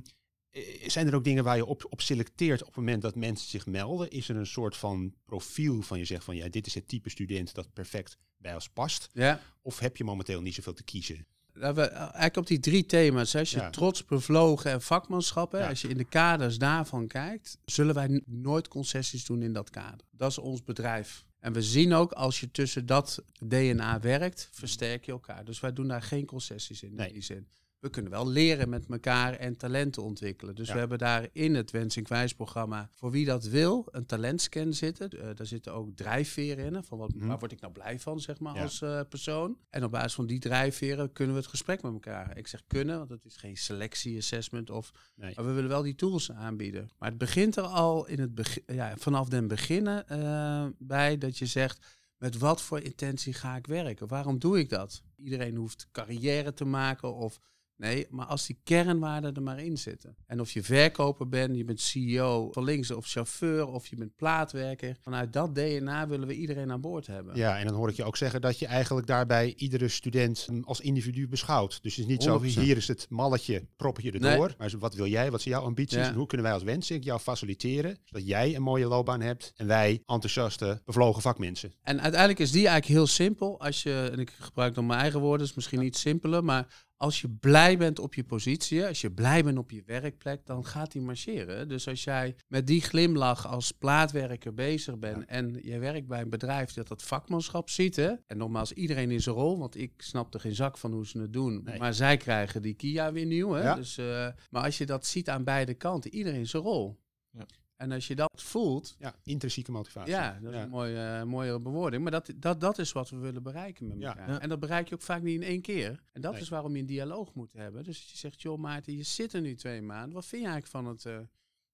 [0.86, 3.66] zijn er ook dingen waar je op, op selecteert op het moment dat mensen zich
[3.66, 4.10] melden?
[4.10, 7.10] Is er een soort van profiel van je zegt van, ja, dit is het type
[7.10, 9.08] student dat perfect bij ons past?
[9.12, 9.40] ja.
[9.62, 11.26] Of heb je momenteel niet zoveel te kiezen?
[11.54, 13.32] Nou, we, eigenlijk op die drie thema's.
[13.32, 13.38] hè.
[13.38, 13.70] Als je Ja.
[13.70, 15.68] trots, bevlogen en vakmanschap, hè, Ja.
[15.68, 20.06] als je in de kaders daarvan kijkt, zullen wij nooit concessies doen in dat kader.
[20.10, 21.24] Dat is ons bedrijf.
[21.38, 25.44] En we zien ook, als je tussen dat DNA werkt, versterk je elkaar.
[25.44, 27.06] Dus wij doen daar geen concessies in, Nee.
[27.06, 27.46] in die zin.
[27.82, 30.54] We kunnen wel leren met elkaar en talenten ontwikkelen.
[30.54, 30.72] Dus Ja.
[30.72, 31.70] we hebben daar in het
[32.08, 35.10] Wijs programma, voor wie dat wil, een talentscan zitten.
[35.10, 36.84] Eh, daar zitten ook drijfveren in.
[36.84, 37.26] Van wat, Mhm.
[37.26, 38.62] waar word ik nou blij van, zeg maar, Ja.
[38.62, 39.58] als eh, persoon.
[39.70, 42.36] En op basis van die drijfveren kunnen we het gesprek met elkaar.
[42.36, 44.70] Ik zeg kunnen, want het is geen selectie-assessment.
[44.70, 45.32] Of, Nee.
[45.36, 46.90] maar we willen wel die tools aanbieden.
[46.98, 51.38] Maar het begint er al in het begin, ja, vanaf den beginnen eh, bij dat
[51.38, 52.00] je zegt...
[52.18, 54.08] Met wat voor intentie ga ik werken?
[54.08, 55.02] Waarom doe ik dat?
[55.16, 57.38] Iedereen hoeft carrière te maken of
[57.82, 60.16] Nee, maar als die kernwaarden er maar in zitten.
[60.26, 64.16] En of je verkoper bent, je bent CEO van links of chauffeur of je bent
[64.16, 64.96] plaatwerker.
[65.00, 67.36] Vanuit dat DNA willen we iedereen aan boord hebben.
[67.36, 70.80] Ja, en dan hoor ik je ook zeggen dat je eigenlijk daarbij iedere student als
[70.80, 71.82] individu beschouwt.
[71.82, 72.44] Dus het is niet zo, 100%.
[72.44, 74.46] hier is het malletje, proppen je erdoor.
[74.46, 74.56] Nee.
[74.58, 76.08] Maar wat wil jij, wat zijn jouw ambities Ja.
[76.08, 79.66] en hoe kunnen wij als Wensink jou faciliteren, zodat jij een mooie loopbaan hebt en
[79.66, 81.72] wij enthousiaste, bevlogen vakmensen.
[81.82, 83.60] En uiteindelijk is die eigenlijk heel simpel.
[83.60, 87.20] Als je, en ik gebruik dan mijn eigen woorden, is misschien iets simpeler, maar als
[87.20, 90.92] je blij bent op je positie, als je blij bent op je werkplek, dan gaat
[90.92, 91.68] die marcheren.
[91.68, 96.30] Dus als jij met die glimlach als plaatwerker bezig bent en je werkt bij een
[96.30, 98.12] bedrijf dat dat vakmanschap ziet, hè?
[98.26, 101.20] en nogmaals, iedereen in zijn rol, want ik snap er geen zak van hoe ze
[101.20, 101.78] het doen, Nee.
[101.78, 103.52] maar zij krijgen die Kia weer nieuw.
[103.52, 103.62] Hè?
[103.62, 103.74] Ja.
[103.74, 107.00] Dus, eh, maar als je dat ziet aan beide kanten, iedereen zijn rol.
[107.30, 107.46] Ja.
[107.82, 110.12] En als je dat voelt, Ja, intrinsieke motivatie.
[110.12, 110.62] ja, dat is Ja.
[110.62, 112.02] een mooie, mooie bewoording.
[112.02, 114.30] Maar dat, dat, dat is wat we willen bereiken met elkaar.
[114.30, 114.40] Ja.
[114.40, 116.02] En dat bereik je ook vaak niet in één keer.
[116.12, 116.40] En dat Nee.
[116.40, 117.84] is waarom je een dialoog moet hebben.
[117.84, 120.12] Dus je zegt, joh Maarten, je zit er nu twee maanden.
[120.14, 121.04] Wat vind je eigenlijk van het...
[121.06, 121.18] eh,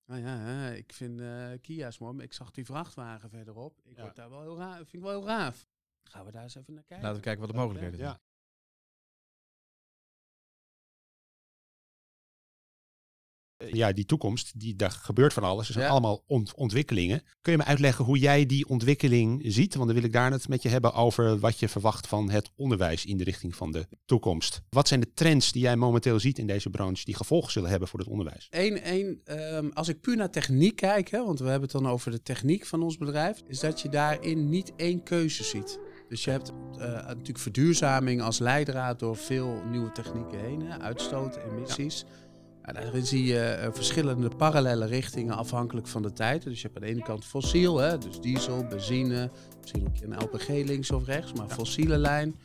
[0.07, 3.81] nou ja, ik vind eh Kia's mooi, maar ik zag die vrachtwagen verderop.
[3.85, 4.03] Ik Ja.
[4.03, 5.67] word daar wel heel raar, vind ik wel heel raaf.
[6.03, 7.05] Gaan we daar eens even naar kijken.
[7.05, 8.19] Laten we kijken wat de mogelijkheden zijn.
[13.59, 13.67] Ja.
[13.67, 15.67] Eh, Ja, die toekomst, die, daar gebeurt van alles.
[15.67, 15.91] Er zijn Ja.
[15.91, 17.23] allemaal ont- ontwikkelingen.
[17.41, 19.75] Kun je me uitleggen hoe jij die ontwikkeling ziet?
[19.75, 22.51] Want dan wil ik daar het met je hebben over wat je verwacht van het
[22.57, 24.61] onderwijs in de richting van de toekomst.
[24.71, 27.89] Wat zijn de trends die jij momenteel ziet in deze branche die gevolgen zullen hebben
[27.89, 28.47] voor het onderwijs?
[28.51, 31.89] Eén, één, ehm, als ik puur naar techniek kijk, hè, want we hebben het dan
[31.89, 35.79] over de techniek van ons bedrijf, is dat je daarin niet één keuze ziet.
[36.09, 41.37] Dus je hebt eh, natuurlijk verduurzaming als leidraad door veel nieuwe technieken heen, hè, uitstoot,
[41.37, 42.05] emissies.
[42.09, 42.28] Ja,
[42.73, 46.43] daarin zie je eh, verschillende parallele richtingen afhankelijk van de tijd.
[46.43, 50.25] Dus je hebt aan de ene kant fossiel, hè, dus diesel, benzine, misschien ook een
[50.25, 52.37] LPG links of rechts, maar fossiele lijn.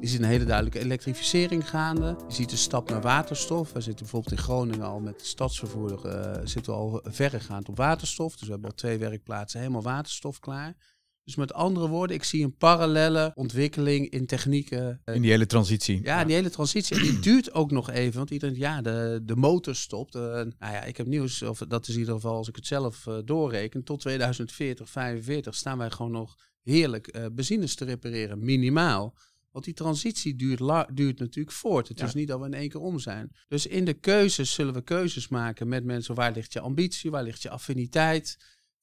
[0.00, 2.16] Je ziet een hele duidelijke elektrificering gaande.
[2.28, 3.72] Je ziet de stap naar waterstof.
[3.72, 7.76] We zitten bijvoorbeeld in Groningen al met de stadsvervoer, eh, zitten we al verregaand op
[7.76, 8.36] waterstof.
[8.36, 10.74] Dus we hebben al twee werkplaatsen helemaal waterstof klaar.
[11.24, 15.00] Dus met andere woorden, ik zie een parallele ontwikkeling in technieken.
[15.04, 16.00] eh, In die hele transitie.
[16.02, 16.96] ja, die hele transitie.
[16.96, 18.16] En die duurt ook nog even.
[18.18, 20.14] Want iedereen, ja, de, de motor stopt.
[20.14, 22.66] Eh, nou ja, ik heb nieuws, of dat is in ieder geval als ik het
[22.66, 23.84] zelf eh, doorreken.
[23.84, 28.44] Tot 2040, 45 staan wij gewoon nog heerlijk eh benzines te repareren.
[28.44, 29.14] Minimaal.
[29.50, 30.58] Want die transitie duurt,
[30.94, 31.88] duurt natuurlijk voort.
[31.88, 32.06] Het Ja.
[32.06, 33.30] is niet dat we in één keer om zijn.
[33.48, 36.14] Dus in de keuzes zullen we keuzes maken met mensen.
[36.14, 37.10] Waar ligt je ambitie?
[37.10, 38.38] Waar ligt je affiniteit?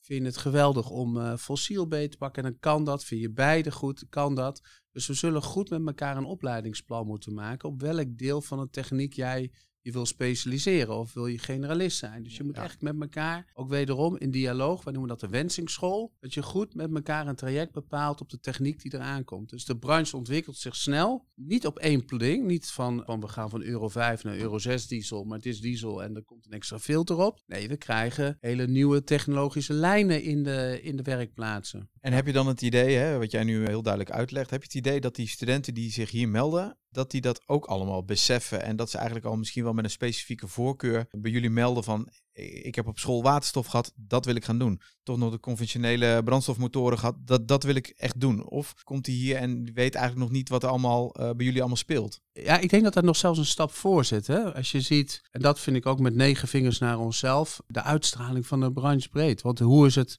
[0.10, 2.44] Vind het geweldig om eh, fossiel beet te pakken?
[2.44, 3.04] En dan kan dat.
[3.04, 4.06] Vind je beide goed?
[4.10, 4.62] Kan dat.
[4.92, 7.70] Dus we zullen goed met elkaar een opleidingsplan moeten maken.
[7.70, 12.24] Op welk deel van de techniek jij je wil specialiseren of wil je generalist zijn.
[12.24, 12.64] Dus je moet Ja.
[12.64, 16.76] echt met elkaar, ook wederom in dialoog, wij noemen dat de wensingsschool, dat je goed
[16.76, 19.50] met elkaar een traject bepaalt op de techniek die eraan komt.
[19.50, 23.50] Dus de branche ontwikkelt zich snel, niet op één ding, niet van, van we gaan
[23.50, 26.52] van euro 5 naar euro 6 diesel, maar het is diesel en er komt een
[26.52, 27.42] extra filter op.
[27.46, 31.90] Nee, we krijgen hele nieuwe technologische lijnen in de, in de werkplaatsen.
[32.00, 34.66] En heb je dan het idee, hè, wat jij nu heel duidelijk uitlegt, heb je
[34.68, 38.64] het idee dat die studenten die zich hier melden, dat die dat ook allemaal beseffen
[38.64, 42.10] en dat ze eigenlijk al misschien wel met een specifieke voorkeur bij jullie melden van
[42.40, 44.82] ik heb op school waterstof gehad, dat wil ik gaan doen.
[45.04, 48.46] Toch nog de conventionele brandstofmotoren gehad, dat, dat wil ik echt doen.
[48.46, 51.60] Of komt hij hier en weet eigenlijk nog niet wat er allemaal eh, bij jullie
[51.60, 52.22] allemaal speelt?
[52.32, 54.28] Ja, ik denk dat er nog zelfs een stap voor zit.
[54.28, 54.54] Hè?
[54.54, 58.48] Als je ziet, en dat vind ik ook met negen vingers naar onszelf, de uitstraling
[58.48, 59.42] van de branche breed.
[59.42, 60.18] Want hoe is het,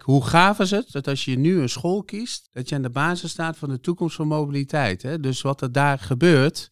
[0.00, 2.90] hoe gaaf is het dat als je nu een school kiest, dat je aan de
[2.90, 5.02] basis staat van de toekomst van mobiliteit.
[5.02, 5.20] Hè?
[5.20, 6.68] Dus wat er daar gebeurt,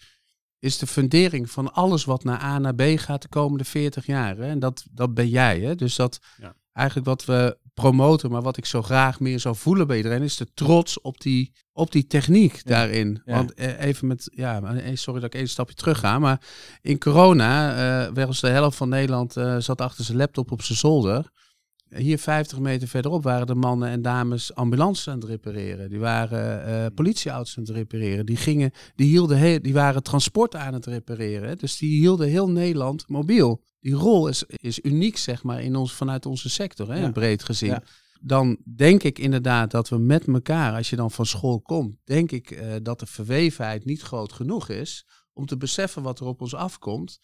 [0.59, 4.37] is de fundering van alles wat naar A naar B gaat de komende 40 jaar.
[4.37, 4.49] Hè?
[4.49, 5.61] En dat, dat ben jij.
[5.61, 5.75] Hè?
[5.75, 6.55] Dus dat Ja.
[6.73, 10.37] eigenlijk wat we promoten, maar wat ik zo graag meer zou voelen bij iedereen, is
[10.37, 13.23] de trots op die, op die techniek daarin.
[13.25, 13.35] Ja.
[13.35, 16.41] Want eh, even met, ja, eh, sorry dat ik één stapje terug ga, maar
[16.81, 17.75] in corona
[18.17, 21.31] eh was de helft van Nederland zat achter zijn laptop op zijn zolder.
[21.96, 25.90] Hier 50 meter verderop waren de mannen en dames ambulances aan het repareren.
[25.90, 28.26] Die waren eh politieauto's aan het repareren.
[28.26, 31.59] Die, gingen, die, hielden he- die waren transport aan het repareren.
[31.59, 33.62] Dus die hielden heel Nederland mobiel.
[33.81, 37.11] Die rol is, is uniek, zeg maar, in ons, vanuit onze sector, hè, Ja.
[37.11, 37.68] breed gezien.
[37.70, 37.83] Ja.
[38.20, 42.33] Dan denk ik inderdaad dat we met elkaar, als je dan van school komt, denk
[42.33, 46.40] ik eh, dat de verwevenheid niet groot genoeg is om te beseffen wat er op
[46.40, 47.20] ons afkomt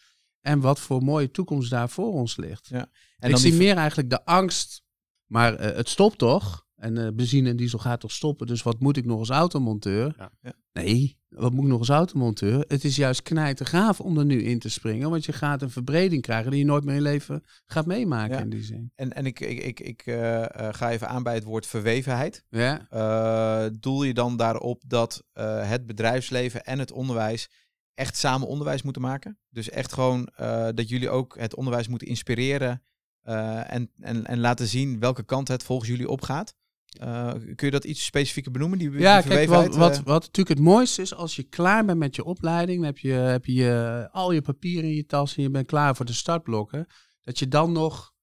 [0.47, 2.71] en wat voor mooie toekomst daar voor ons ligt.
[2.71, 4.83] En ik zie die- meer eigenlijk de angst,
[5.27, 6.65] maar eh, het stopt toch?
[6.77, 10.15] En eh, benzine en diesel gaat toch stoppen, dus wat moet ik nog als automonteur?
[10.19, 10.31] Ja.
[10.41, 10.53] Ja.
[10.73, 12.65] Nee, wat moet ik nog als automonteur?
[12.69, 16.23] Het is juist knijtergaaf om er nu in te springen, want je gaat een verbreding
[16.23, 18.43] krijgen die je nooit meer in leven gaat meemaken Ja.
[18.43, 18.93] in die zin.
[18.95, 22.45] En, en ik, ik, ik, ik eh, ga even aan bij het woord verwevenheid.
[22.49, 25.25] Ja, doel je dan daarop dat
[25.61, 27.49] het bedrijfsleven en het onderwijs
[27.97, 29.39] echt samen onderwijs moeten maken?
[29.49, 32.83] Dus echt gewoon eh, dat jullie ook het onderwijs moeten inspireren
[33.23, 36.55] eh, en, en, en laten zien welke kant het volgens jullie opgaat?
[37.01, 38.79] Eh, kun je dat iets specifieker benoemen?
[38.79, 41.99] Die, die Ja, kijk, wat, wat, wat natuurlijk het mooiste is, als je klaar bent
[41.99, 45.37] met je opleiding, dan heb je, heb je je- al je papieren in je tas
[45.37, 46.87] en je bent klaar voor de startblokken,
[47.21, 48.15] dat je dan nog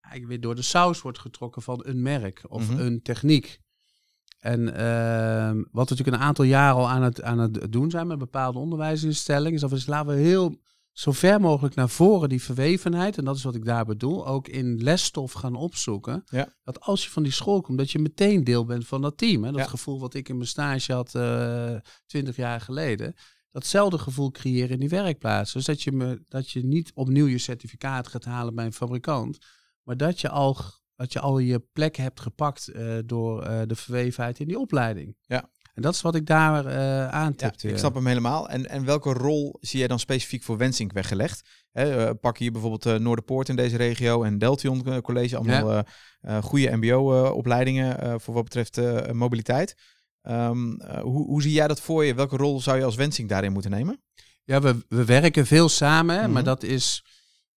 [0.00, 2.78] eigenlijk weer door de saus wordt getrokken van een merk of Mhm.
[2.80, 3.60] een techniek.
[4.42, 8.06] En ehm, wat we natuurlijk een aantal jaren al aan het, aan het doen zijn
[8.06, 10.60] met bepaalde onderwijsinstellingen, is dat we dus laten we heel
[10.92, 14.48] zo ver mogelijk naar voren die verwevenheid, en dat is wat ik daar bedoel, ook
[14.48, 16.22] in lesstof gaan opzoeken.
[16.26, 16.54] Ja.
[16.64, 19.44] Dat als je van die school komt, dat je meteen deel bent van dat team.
[19.44, 19.50] Hè?
[19.50, 19.66] Dat Ja.
[19.66, 21.10] gevoel wat ik in mijn stage had
[22.06, 23.14] twintig jaar geleden.
[23.50, 25.52] Datzelfde gevoel creëren in die werkplaats.
[25.52, 29.38] Dus dat je, me, dat je niet opnieuw je certificaat gaat halen bij een fabrikant.
[29.82, 30.56] Maar dat je al
[31.02, 35.16] dat je al je plek hebt gepakt eh, door eh, de verwevenheid in die opleiding.
[35.22, 35.50] Ja.
[35.74, 37.68] En dat is wat ik daar Ja, aantipte.
[37.68, 38.48] ik snap hem helemaal.
[38.48, 41.48] En, en welke rol zie jij dan specifiek voor Wensink weggelegd?
[41.72, 45.36] Hè, pak hier bijvoorbeeld Noorderpoort in deze regio en Deltion College.
[45.36, 45.84] Allemaal
[46.20, 48.80] eh, goede mbo-opleidingen voor wat betreft
[49.12, 49.74] mobiliteit.
[50.22, 52.14] Ehm, eh, hoe, hoe zie jij dat voor je?
[52.14, 54.02] Welke rol zou je als Wensink daarin moeten nemen?
[54.44, 56.32] Ja, we, we werken veel samen, hè, Mhm.
[56.32, 57.04] maar dat is,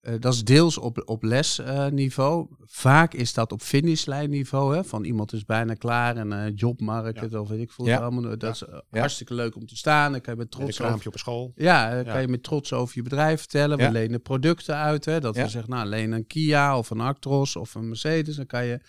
[0.06, 2.48] eh, dat is deels op, op lesniveau.
[2.60, 4.76] Vaak is dat op finishlijnniveau.
[4.76, 7.86] Hè, van iemand is bijna klaar en eh jobmarkt of weet ik veel.
[7.86, 7.98] Ja.
[7.98, 10.12] Allemaal, dat is eh, hartstikke leuk om te staan.
[10.12, 11.52] Dan kan je met een trots over, kraampje op een school.
[11.56, 13.78] ja, dan kan je met trots over je bedrijf vertellen.
[13.78, 15.06] We lenen producten uit.
[15.06, 18.36] Hè, dat we zeggen, nou, leen een Kia of een Actros of een Mercedes.
[18.36, 18.80] Dan kan je,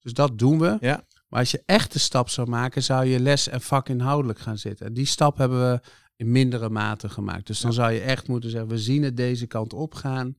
[0.00, 0.76] dus dat doen we.
[0.80, 1.04] Ja.
[1.28, 4.86] Maar als je echt de stap zou maken, zou je les en vakinhoudelijk gaan zitten.
[4.86, 5.80] En die stap hebben we
[6.16, 7.46] in mindere mate gemaakt.
[7.46, 10.36] Dus dan zou je echt moeten zeggen, we zien het deze kant op gaan.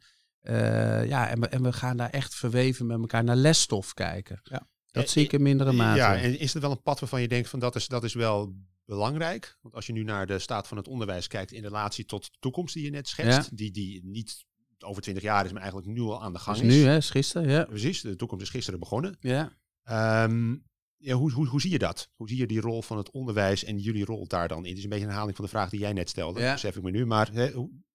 [0.47, 4.39] Eh, ja, en we, en we gaan daar echt verweven met elkaar naar lesstof kijken.
[4.43, 4.67] Ja.
[4.91, 5.97] Dat Eh, zie ik in mindere mate.
[5.97, 8.13] Ja, en is er wel een pad waarvan je denkt van dat is, dat is
[8.13, 8.55] wel
[8.86, 9.57] belangrijk?
[9.62, 12.38] Want als je nu naar de staat van het onderwijs kijkt in relatie tot de
[12.39, 14.45] toekomst die je net schetst, die, die niet
[14.79, 16.75] over twintig jaar is, maar eigenlijk nu al aan de gang dus is.
[16.75, 17.63] nu, hè, is gisteren, ja.
[17.65, 19.15] Precies, de toekomst is gisteren begonnen.
[19.19, 19.51] ja.
[19.83, 20.55] Ehm,
[20.97, 22.10] ja, hoe, hoe, hoe zie je dat?
[22.15, 24.69] Hoe zie je die rol van het onderwijs en jullie rol daar dan in?
[24.69, 26.53] Het is een beetje een herhaling van de vraag die jij net stelde, Ja.
[26.53, 27.05] besef ik me nu.
[27.05, 27.29] Maar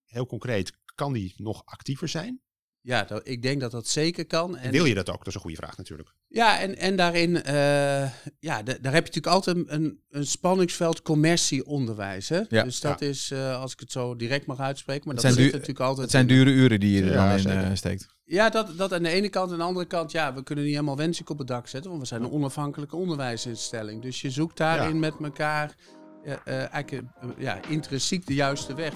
[0.04, 2.40] heel concreet, kan die nog actiever zijn?
[2.84, 4.56] Ja, dat, ik denk dat dat zeker kan.
[4.56, 5.18] En wil je dat ook?
[5.18, 6.14] Dat is een goede vraag natuurlijk.
[6.28, 7.54] Ja, en, en daarin, eh,
[8.38, 12.28] ja, da- daar heb je natuurlijk altijd een, een, spanningsveld commercie-onderwijs.
[12.28, 12.40] Hè?
[12.48, 12.62] Ja.
[12.62, 15.44] dus dat is, eh, als ik het zo direct mag uitspreken, maar Het dat zijn
[15.44, 16.00] duur- natuurlijk altijd...
[16.02, 18.08] Het zijn in- dure uren die je er Ja, dan in eh, steekt.
[18.24, 19.52] Ja, dat, dat aan de ene kant.
[19.52, 22.02] Aan de andere kant, ja, we kunnen niet helemaal wenselijk op het dak zetten, want
[22.02, 24.02] we zijn een onafhankelijke onderwijsinstelling.
[24.02, 24.98] Dus je zoekt daarin Ja.
[25.00, 25.74] met elkaar
[26.24, 28.92] eh, eigenlijk ja, intrinsiek de juiste weg.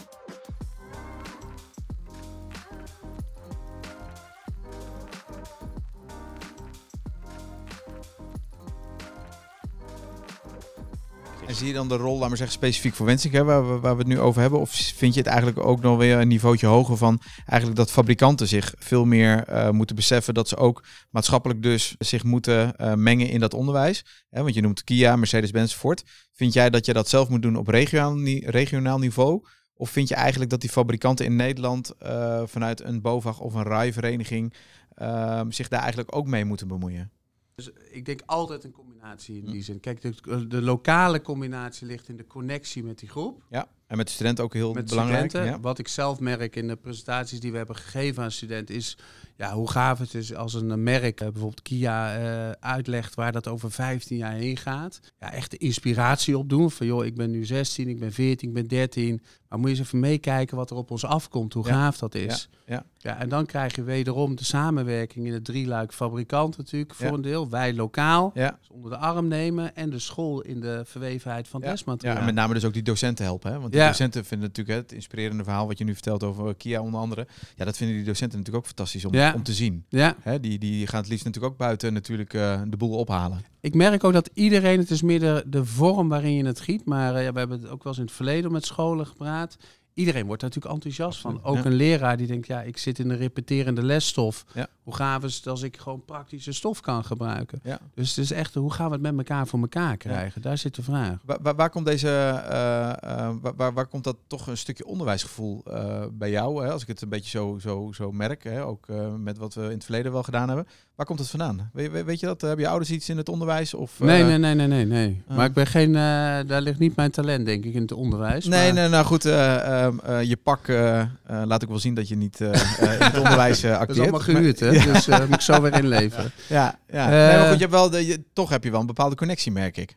[11.47, 13.81] En zie je dan de rol, laat maar zeggen, specifiek voor Wensink, hè, waar, we,
[13.81, 14.61] waar we het nu over hebben?
[14.61, 18.49] Of vind je het eigenlijk ook nog weer een niveautje hoger van eigenlijk dat fabrikanten
[18.49, 23.29] zich veel meer eh, moeten beseffen dat ze ook maatschappelijk dus zich moeten eh, mengen
[23.29, 24.05] in dat onderwijs?
[24.31, 26.03] Hè, want je noemt Kia, Mercedes-Benz, Ford.
[26.33, 29.43] Vind jij dat je dat zelf moet doen op regionaal, regionaal niveau?
[29.75, 33.63] Of vind je eigenlijk dat die fabrikanten in Nederland eh, vanuit een BOVAG of een
[33.63, 34.55] RAI-vereniging
[34.95, 37.11] eh, zich daar eigenlijk ook mee moeten bemoeien?
[37.57, 39.61] Dus ik denk altijd een combinatie in die Hm.
[39.61, 39.81] zin.
[39.81, 43.43] Kijk, de, de lokale combinatie ligt in de connectie met die groep.
[43.51, 45.33] Ja, en met de studenten ook heel met belangrijk.
[45.33, 45.61] Ja.
[45.61, 48.99] Wat ik zelf merk in de presentaties die we hebben gegeven aan studenten is
[49.37, 53.49] ja, hoe gaaf het is als een merk, eh, bijvoorbeeld Kia, eh, uitlegt waar dat
[53.49, 55.01] over 15 jaar heen gaat.
[55.21, 58.55] Ja, echt de inspiratie opdoen van joh, ik ben nu 16, ik ben 14, ik
[58.55, 59.23] ben 13.
[59.49, 61.73] Maar moet je eens even meekijken wat er op ons afkomt, hoe Ja.
[61.73, 62.49] gaaf dat is.
[62.67, 62.85] ja.
[62.99, 67.13] Ja, en dan krijg je wederom de samenwerking in het drieluik fabrikant natuurlijk voor Ja.
[67.13, 67.49] een deel.
[67.51, 68.57] Wij lokaal, Ja.
[68.59, 72.15] dus onder de arm nemen en de school in de verwevenheid van Ja, lesmateriaal.
[72.15, 73.53] Ja, en met name dus ook die docenten helpen.
[73.53, 73.59] Hè?
[73.61, 73.87] Want die Ja.
[73.87, 77.27] docenten vinden natuurlijk hè, het inspirerende verhaal wat je nu vertelt over Kia onder andere.
[77.57, 79.35] Ja, dat vinden die docenten natuurlijk ook fantastisch om, Ja.
[79.35, 79.85] om te zien.
[79.89, 80.17] ja.
[80.21, 80.41] Hè?
[80.41, 83.45] Die, die gaan het liefst natuurlijk ook buiten natuurlijk eh, de boel ophalen.
[83.61, 86.85] Ik merk ook dat iedereen, het is meer de, de vorm waarin je het giet,
[86.85, 89.57] maar eh, ja, we hebben het ook wel eens in het verleden met scholen gepraat.
[89.97, 91.45] Iedereen wordt daar natuurlijk enthousiast van.
[91.45, 91.65] Ook ja.
[91.65, 94.45] een leraar die denkt, ja, ik zit in de repeterende lesstof.
[94.55, 94.67] Ja.
[94.83, 97.61] Hoe gaaf is het als ik gewoon praktische stof kan gebruiken?
[97.63, 97.79] Ja.
[97.95, 100.43] Dus het is echt, hoe gaan we het met elkaar voor elkaar krijgen?
[100.43, 101.19] Daar zit de vraag.
[101.25, 105.63] Waar, waar, waar komt deze, eh, eh, waar, waar, komt dat toch een stukje onderwijsgevoel
[105.65, 106.65] eh, bij jou?
[106.65, 106.73] Hè?
[106.73, 108.65] Als ik het een beetje zo, zo, zo merk, hè?
[108.65, 108.87] ook
[109.19, 110.67] met wat we in het verleden wel gedaan hebben.
[110.97, 111.71] Waar komt het vandaan?
[111.73, 112.41] We, we- weet je dat?
[112.41, 113.75] Hebben je ouders iets in het onderwijs?
[113.75, 114.85] Of, Nee, eh, nee, nee, nee, nee.
[114.87, 115.23] nee.
[115.29, 115.37] Ah.
[115.37, 116.01] Maar ik ben geen, eh,
[116.47, 118.45] daar ligt niet mijn talent, denk ik, in het onderwijs.
[118.45, 121.79] Nee, maar- nee, nou goed, eh, ehm, eh, je pak eh, eh, laat ook wel
[121.79, 122.49] zien dat je niet eh,
[122.83, 123.99] eh, in het onderwijs eh, Dat acteert.
[123.99, 124.71] is allemaal Maar- gehuurd, hè?
[124.87, 124.93] Ja.
[124.93, 126.31] Dus eh, moet ik zo weer inleveren.
[126.49, 127.05] Ja, ja.
[127.05, 129.17] Eh, nee, maar goed, je hebt wel de, je, toch heb je wel een bepaalde
[129.17, 129.97] connectie, merk ik.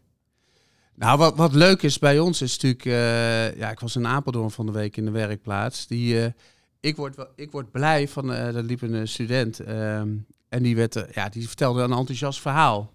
[0.96, 2.86] Nou, wat, wat leuk is bij ons is natuurlijk...
[2.86, 5.88] eh, ja, ik was in Apeldoorn van de week in de werkplaats.
[5.88, 6.32] Die, eh,
[6.80, 8.34] ik, word, wel- ik word blij van...
[8.34, 10.10] eh er liep een eh, student ehm,
[10.50, 12.94] en die, werd, eh, ja, die vertelde een enthousiast verhaal.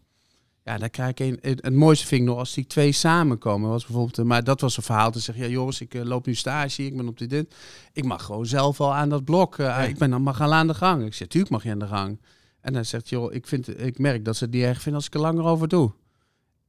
[0.65, 3.71] Ja, daar krijg ik een, het, mooiste vind ik nog als die twee samenkomen.
[3.71, 5.45] Was bijvoorbeeld, eh, maar dat was een verhaal te zeggen...
[5.45, 7.55] Ja, Joris, ik eh, loop nu stage, ik ben op dit, dit.
[7.93, 9.57] Ik mag gewoon zelf al aan dat blok.
[9.57, 9.79] Ja.
[9.79, 11.05] Ik ben dan mag al aan de gang.
[11.05, 12.21] Ik zeg, tuurlijk mag je aan de gang.
[12.61, 15.07] En hij zegt, joh, ik, vind, ik merk dat ze het niet erg vinden als
[15.07, 15.93] ik er langer over doe.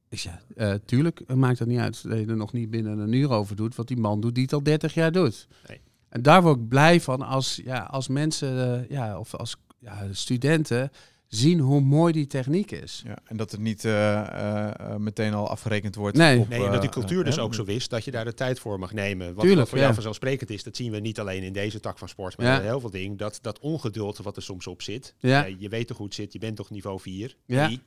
[0.08, 2.98] Ik zeg, eh, tuurlijk, het maakt het niet uit dat je er nog niet binnen
[2.98, 5.48] een uur over doet, wat die man doet die het al 30 jaar doet.
[5.68, 5.80] Nee.
[6.08, 10.90] En daar word ik blij van als, ja, als mensen, ja, of als ja, studenten
[11.28, 13.02] zien hoe mooi die techniek is.
[13.04, 16.16] Ja, en dat het niet eh, eh, eh, meteen al afgerekend wordt.
[16.16, 16.38] Nee.
[16.38, 18.58] op, Nee, en dat die cultuur dus ook zo is dat je daar de tijd
[18.58, 19.34] voor mag nemen.
[19.34, 19.82] Wat Tuurlijk, voor ja.
[19.82, 22.58] jou vanzelfsprekend is, dat zien we niet alleen in deze tak van sport, maar Ja.
[22.58, 23.16] in heel veel dingen.
[23.16, 25.14] Dat, dat ongeduld wat er soms op zit.
[25.18, 25.44] Ja.
[25.58, 27.36] Je weet toch hoe het zit, je bent toch niveau 4.
[27.46, 27.68] Ja.
[27.68, 27.80] Die,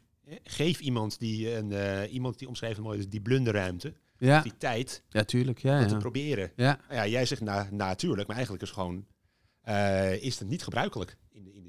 [0.43, 5.03] geef iemand die, een, eh, iemand die omschreven mooi is, die blunderruimte, Ja, die tijd
[5.09, 5.59] ja tuurlijk.
[5.59, 6.51] Ja, om te proberen.
[6.55, 6.79] ja.
[6.89, 9.05] Ja, jij zegt na, natuurlijk, maar eigenlijk is gewoon
[9.61, 11.17] eh, is het niet gebruikelijk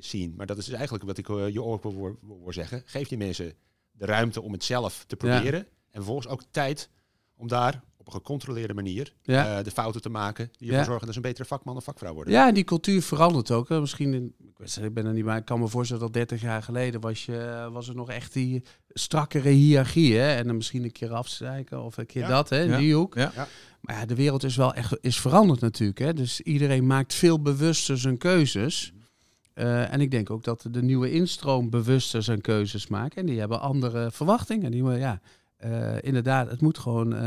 [0.01, 0.33] scene.
[0.37, 2.83] Maar dat is dus eigenlijk wat ik eh, je ook wil zeggen.
[2.85, 3.53] Geef die mensen
[3.93, 5.29] de ruimte om het zelf te Ja.
[5.35, 5.61] proberen.
[5.61, 6.91] En vervolgens ook tijd
[7.37, 9.59] om daar op een gecontroleerde manier Ja.
[9.59, 10.47] eh, de fouten te maken.
[10.53, 10.85] Die ervoor Ja.
[10.85, 12.33] zorgen dat ze een betere vakman of vakvrouw worden.
[12.33, 13.69] Ja, die cultuur verandert ook.
[13.69, 13.81] Hè.
[13.81, 16.41] Misschien, in, ik, weet, ik ben er niet bij, ik kan me voorstellen dat 30
[16.41, 20.17] jaar geleden was, je, was er nog echt die strakkere hiërarchie.
[20.17, 20.35] Hè?
[20.35, 22.29] En dan misschien een keer afzeiken of een keer Ja.
[22.29, 22.79] dat, hè, in Ja.
[22.79, 23.15] die hoek.
[23.15, 23.33] Ja.
[23.35, 23.49] Ja.
[23.81, 25.99] Maar ja, de wereld is wel echt is veranderd natuurlijk.
[25.99, 26.13] Hè?
[26.15, 28.93] Dus iedereen maakt veel bewuster zijn keuzes.
[29.55, 33.17] Eh, en ik denk ook dat de nieuwe instroom bewuster zijn keuzes maakt.
[33.17, 34.71] En die hebben andere verwachtingen.
[34.71, 35.21] Die, ja,
[35.57, 37.15] eh, inderdaad, het moet gewoon...
[37.15, 37.21] eh,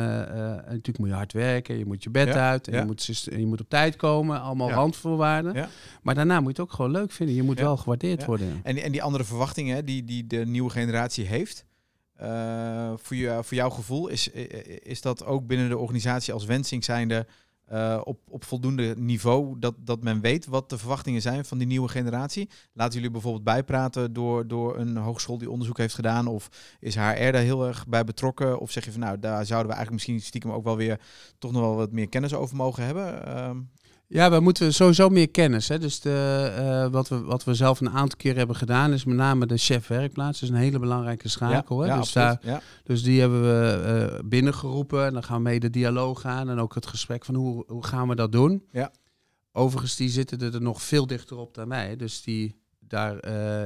[0.55, 2.67] natuurlijk moet je hard werken, je moet je bed Ja, uit...
[2.67, 2.79] en ja.
[2.79, 4.73] je, moet, je moet op tijd komen, allemaal Ja.
[4.75, 5.69] randvoorwaarden.
[6.01, 7.35] Maar daarna moet je het ook gewoon leuk vinden.
[7.35, 8.25] Je moet wel gewaardeerd Ja.
[8.25, 8.59] worden.
[8.63, 11.65] En, en die andere verwachtingen die, die de nieuwe generatie heeft,
[12.95, 14.27] voor, je, voor jouw gevoel, is,
[14.79, 17.25] is dat ook binnen de organisatie als wensing zijnde
[17.65, 21.67] eh, op, op voldoende niveau dat, dat men weet wat de verwachtingen zijn van die
[21.67, 22.49] nieuwe generatie?
[22.73, 26.27] Laten jullie bijvoorbeeld bijpraten door, door een hogeschool die onderzoek heeft gedaan?
[26.27, 26.49] Of
[26.79, 28.59] is HR daar heel erg bij betrokken?
[28.59, 30.99] Of zeg je van nou, daar zouden we eigenlijk misschien stiekem ook wel weer
[31.37, 33.25] toch nog wel wat meer kennis over mogen hebben?
[33.25, 33.57] Ehm,
[34.13, 35.67] Ja, we moeten sowieso meer kennis.
[35.67, 35.79] Hè.
[35.79, 38.93] Dus de, eh, wat, we, wat we zelf een aantal keer hebben gedaan...
[38.93, 40.39] is met name de chef werkplaats.
[40.39, 41.79] Dat is een hele belangrijke schakel.
[41.79, 41.87] hè.
[41.87, 42.61] ja, dus daar, ja.
[42.83, 45.05] Dus die hebben we eh, binnengeroepen.
[45.05, 46.49] En dan gaan we mee de dialoog aan.
[46.49, 48.63] En ook het gesprek van hoe, hoe gaan we dat doen.
[48.71, 48.91] Ja.
[49.51, 51.95] Overigens, die zitten er nog veel dichter op dan mij.
[51.95, 53.17] Dus die daar...
[53.19, 53.63] eh,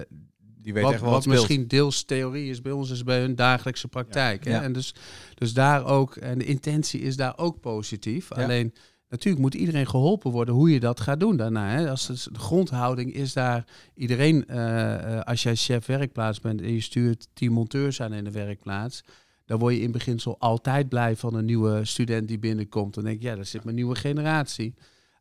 [0.62, 3.36] Die weet wat echt wel wat misschien deels theorie is bij ons, is bij hun
[3.36, 4.46] dagelijkse praktijk.
[4.46, 4.52] Hè?
[4.52, 4.62] Ja.
[4.64, 4.96] En dus,
[5.36, 6.16] dus daar ook...
[6.16, 8.32] En de intentie is daar ook positief.
[8.32, 8.74] Alleen...
[9.10, 11.70] Natuurlijk moet iedereen geholpen worden hoe je dat gaat doen daarna.
[11.70, 11.90] Hè?
[11.90, 13.66] Als het, de grondhouding is daar
[13.96, 18.24] iedereen, eh, eh, als jij chef werkplaats bent en je stuurt tien monteurs aan in
[18.24, 19.04] de werkplaats,
[19.46, 22.94] dan word je in beginsel altijd blij van een nieuwe student die binnenkomt.
[22.94, 24.74] Dan denk je, ja, daar zit mijn nieuwe generatie.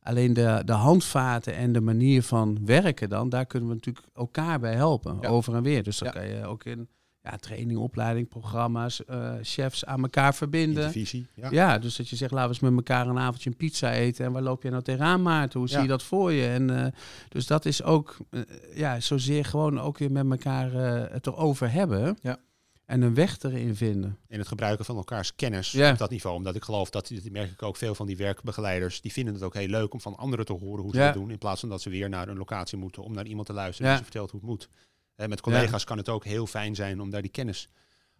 [0.03, 4.61] Alleen de, de handvaten en de manier van werken dan, daar kunnen we natuurlijk elkaar
[4.61, 5.29] bij helpen, Ja.
[5.29, 5.83] over en weer.
[5.83, 6.20] Dus dan Ja.
[6.20, 6.88] kan je ook in
[7.30, 10.82] ja, training, opleiding, programma's, eh, chefs aan elkaar verbinden.
[10.82, 11.26] Intervisie.
[11.34, 11.48] Ja.
[11.50, 11.78] Ja.
[11.78, 14.24] dus dat je zegt, laten we eens met elkaar een avondje een pizza eten.
[14.24, 15.58] En waar loop je nou tegenaan, Maarten?
[15.60, 16.46] Hoe zie je dat voor je?
[16.46, 16.92] En, eh,
[17.28, 18.40] dus dat is ook, eh,
[18.74, 20.72] ja, zozeer gewoon ook weer met elkaar
[21.12, 22.18] het erover hebben.
[22.22, 22.38] Ja.
[22.84, 24.18] En een weg erin vinden.
[24.28, 25.90] En het gebruiken van elkaars kennis Ja.
[25.90, 26.36] op dat niveau.
[26.36, 29.42] Omdat ik geloof dat, dat merk ik ook veel van die werkbegeleiders, die vinden het
[29.42, 31.30] ook heel leuk om van anderen te horen hoe ze doen.
[31.30, 33.88] In plaats van dat ze weer naar een locatie moeten om naar iemand te luisteren
[33.90, 34.68] die ze vertelt hoe het moet.
[35.16, 37.68] Met collega's kan het ook heel fijn zijn om daar die kennis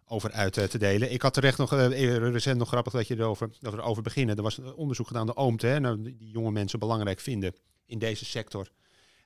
[0.05, 1.11] over uit eh, te delen.
[1.11, 4.35] Ik had terecht nog eh, recent nog grappig dat je erover, dat we erover beginnen.
[4.35, 7.53] Er was een onderzoek gedaan door OOMT, hè, nou, die jonge mensen belangrijk vinden
[7.85, 8.69] in deze sector.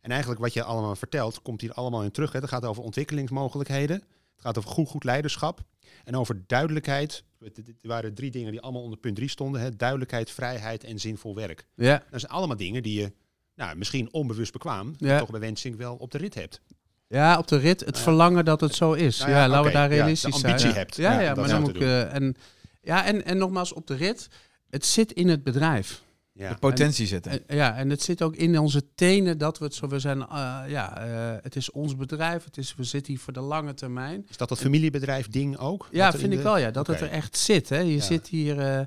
[0.02, 2.32] En eigenlijk wat je allemaal vertelt, komt hier allemaal in terug.
[2.32, 2.40] Hè.
[2.40, 3.96] Het gaat over ontwikkelingsmogelijkheden.
[3.96, 5.60] Het gaat over goed, goed leiderschap.
[6.04, 7.24] En over duidelijkheid.
[7.40, 9.62] Het- Er waren drie dingen die allemaal onder punt drie stonden.
[9.62, 9.76] Hè.
[9.76, 11.68] Duidelijkheid, vrijheid en zinvol werk.
[11.76, 13.12] Ja, Dat zijn allemaal dingen die je
[13.56, 15.20] nou, misschien onbewust bekwaam, Ja.
[15.20, 16.62] toch bij Wensing wel op de rit hebt.
[17.12, 18.04] Ja op de rit, het Ja.
[18.04, 19.19] verlangen dat het zo is.
[19.19, 20.45] Nou ja, ja, laten we daar realistisch zijn.
[20.45, 20.76] ambitie ja.
[20.76, 21.82] hebt, Ja, ja, maar dan te moet ik...
[21.82, 22.36] eh, en,
[22.82, 24.28] ja, en, en nogmaals, op de rit,
[24.69, 26.02] het zit in het bedrijf.
[26.34, 26.50] Ja.
[26.50, 27.47] De potentie zitten.
[27.47, 29.88] Eh, ja, en het zit ook in onze tenen dat we het zo...
[29.88, 33.34] We zijn, eh, ja, eh, het is ons bedrijf, het is, we zitten hier voor
[33.34, 34.26] de lange termijn.
[34.30, 35.88] Is dat dat familiebedrijf ding ook?
[35.91, 36.71] Ja, vind in ik wel, ja.
[36.71, 37.80] Dat het er echt zit, hè.
[37.80, 38.02] Je Ja.
[38.02, 38.60] zit hier...
[38.60, 38.86] eh,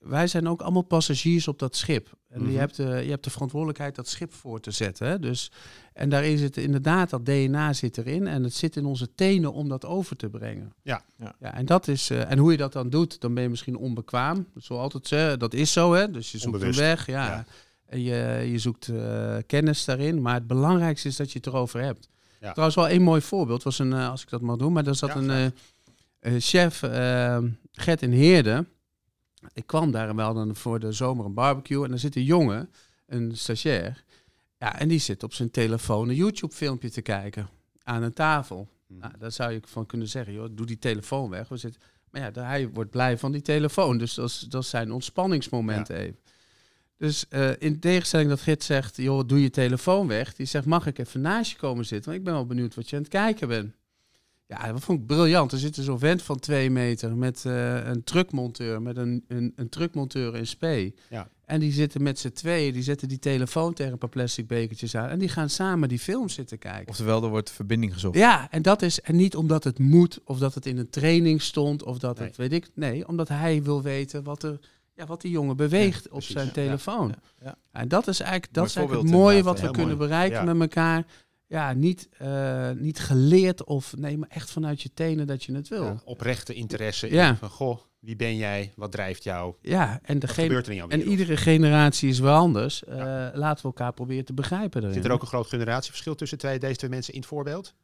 [0.00, 2.18] wij zijn ook allemaal passagiers op dat schip.
[2.28, 2.50] En Mhm.
[2.50, 5.06] je, hebt, de, je hebt de verantwoordelijkheid dat schip voor te zetten.
[5.08, 5.18] Hè?
[5.18, 5.50] Dus,
[5.92, 8.26] en daar is het inderdaad, dat DNA zit erin.
[8.26, 10.72] En het zit in onze tenen om dat over te brengen.
[10.82, 11.02] Ja.
[11.18, 11.34] Ja.
[11.40, 13.76] ja en, dat is, eh, en hoe je dat dan doet, dan ben je misschien
[13.76, 14.46] onbekwaam.
[14.68, 16.10] Wel altijd, zeggen, dat is zo, hè.
[16.10, 16.78] Dus je zoekt Onbewust.
[16.78, 17.26] een weg, ja.
[17.26, 17.44] Ja.
[17.86, 20.22] En je, je zoekt eh, kennis daarin.
[20.22, 22.08] Maar het belangrijkste is dat je het erover hebt.
[22.40, 22.48] Ja.
[22.50, 24.72] Trouwens, wel een mooi voorbeeld was een, eh, als ik dat mag doen.
[24.72, 25.52] Maar daar zat een
[26.40, 26.78] chef,
[27.72, 28.66] Gert in Heerde.
[29.52, 31.84] Ik kwam daar wel dan voor de zomer een barbecue.
[31.84, 32.70] En er zit een jongen,
[33.06, 34.04] een stagiair.
[34.58, 37.48] Ja, en die zit op zijn telefoon een YouTube-filmpje te kijken.
[37.82, 38.68] Aan een tafel.
[38.86, 39.00] Mhm.
[39.00, 41.48] Nou, daar zou je van kunnen zeggen, joh, doe die telefoon weg.
[41.48, 43.98] We zitten, maar ja, hij wordt blij van die telefoon.
[43.98, 46.18] Dus dat is, dat zijn ontspanningsmoment even.
[46.96, 50.34] Dus eh, in tegenstelling dat Git zegt, joh, doe je telefoon weg.
[50.34, 52.06] Die zegt, mag ik even naast je komen zitten?
[52.06, 53.74] Want ik ben wel benieuwd wat je aan het kijken bent.
[54.58, 55.52] Ja, dat vond ik briljant.
[55.52, 59.68] Er zit zo'n vent van twee meter met eh, een truckmonteur, met een, een, een
[59.68, 60.92] truckmonteur in spe.
[61.10, 61.28] Ja.
[61.44, 64.94] En die zitten met z'n tweeën, die zetten die telefoon tegen een paar plastic bekertjes
[64.94, 65.08] aan.
[65.08, 66.88] En die gaan samen die film zitten kijken.
[66.88, 68.16] Oftewel, er wordt verbinding gezocht.
[68.16, 71.42] Ja, en dat is en niet omdat het moet, of dat het in een training
[71.42, 72.26] stond, of dat Nee.
[72.28, 72.70] het weet ik.
[72.74, 74.58] Nee, omdat hij wil weten wat er,
[74.94, 77.14] ja, wat die jongen beweegt op zijn telefoon.
[77.42, 77.56] ja.
[77.72, 80.08] En dat is eigenlijk, dat Mooi is eigenlijk het mooie wat we kunnen mooi.
[80.08, 81.04] bereiken met elkaar.
[81.50, 85.68] Ja, niet, eh, niet geleerd of nee, maar echt vanuit je tenen dat je het
[85.68, 85.82] wil.
[85.84, 87.28] Ja, Ja, oprechte interesse Ja.
[87.28, 88.72] in van, goh, wie ben jij?
[88.76, 89.54] Wat drijft jou?
[89.62, 92.84] en, Wat degene, gebeurt er in jouw en iedere generatie is wel anders.
[92.84, 92.96] Eh,
[93.32, 94.80] Laten we elkaar proberen te begrijpen.
[94.82, 94.94] Erin.
[94.94, 97.74] Zit er ook een groot generatieverschil tussen twee, deze twee mensen in het voorbeeld?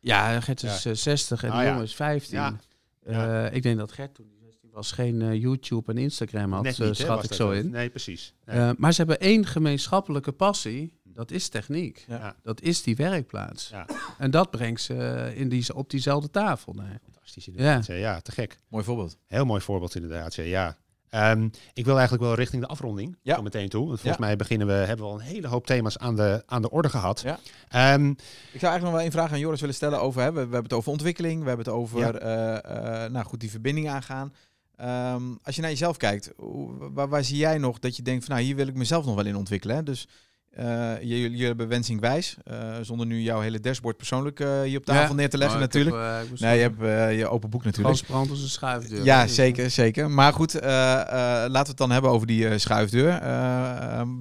[0.00, 1.68] Ja, Gert is eh, 60 en Ah, de ja.
[1.68, 2.38] jongen is 15.
[2.38, 2.56] Ja.
[3.02, 6.66] Eh, ik denk dat Gert toen hij 16 was geen eh, YouTube en Instagram had,
[6.66, 7.70] eh, niet, schat ik zo in.
[7.70, 8.34] Nee, precies.
[8.44, 8.56] Nee.
[8.56, 10.92] Eh, maar ze hebben één gemeenschappelijke passie.
[11.14, 12.04] Dat is techniek.
[12.08, 12.36] Ja.
[12.42, 13.68] Dat is die werkplaats.
[13.68, 13.86] Ja.
[14.18, 16.72] En dat brengt ze eh, in die, op diezelfde tafel.
[16.72, 16.98] Nee.
[17.04, 17.86] Fantastisch inderdaad.
[17.86, 17.94] Ja.
[17.94, 18.58] ja, te gek.
[18.68, 19.16] Mooi voorbeeld.
[19.26, 20.34] Heel mooi voorbeeld inderdaad.
[20.34, 20.42] Ja.
[20.42, 20.76] ja.
[21.08, 23.40] Ehm, ik wil eigenlijk wel richting de afronding Ja.
[23.40, 23.86] meteen toe.
[23.86, 24.26] Want volgens Ja.
[24.26, 26.88] mij beginnen we, hebben we al een hele hoop thema's aan de, aan de orde
[26.88, 27.20] gehad.
[27.20, 27.38] Ja.
[27.68, 28.16] Ehm, Ik
[28.60, 30.22] zou eigenlijk nog wel één vraag aan Joris willen stellen over.
[30.22, 32.12] Hè, we, we hebben het over ontwikkeling, we hebben het over Ja.
[32.12, 34.34] eh, eh, nou goed, die verbinding aangaan.
[34.76, 36.30] Ehm, als je naar jezelf kijkt,
[36.78, 39.14] waar, waar zie jij nog dat je denkt van nou hier wil ik mezelf nog
[39.14, 39.76] wel in ontwikkelen.
[39.76, 39.82] Hè?
[39.82, 40.08] Dus
[40.54, 44.84] eh, jullie, hebben wensing wijs, eh, zonder nu jouw hele dashboard persoonlijk eh, hier op
[44.84, 45.14] tafel Ja.
[45.14, 45.96] neer te leggen heb, natuurlijk.
[46.40, 47.94] nee, je hebt je open boek natuurlijk.
[47.94, 49.04] transparant als een schuifdeur.
[49.04, 50.10] Ja, zeker, zeker.
[50.10, 53.22] Maar goed, laten we het dan hebben over die schuifdeur.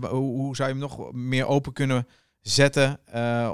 [0.09, 2.07] Hoe, hoe zou je hem nog meer open kunnen
[2.41, 2.99] zetten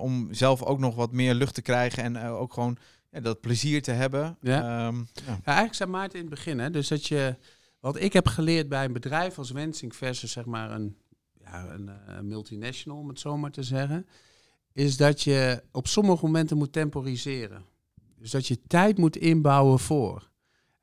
[0.01, 2.77] om zelf ook nog wat meer lucht te krijgen en ook gewoon
[3.11, 4.37] ja, dat plezier te hebben?
[4.41, 4.61] Ja.
[4.61, 5.23] Ehm, ja.
[5.25, 7.35] Ja, eigenlijk zei Maarten in het begin, hè, dus dat je,
[7.79, 10.97] wat ik heb geleerd bij een bedrijf als Wensing versus zeg maar een,
[11.51, 14.07] ja, een eh, multinational, om het zo maar te zeggen,
[14.73, 17.65] is dat je op sommige momenten moet temporiseren.
[18.17, 20.29] Dus dat je tijd moet inbouwen voor.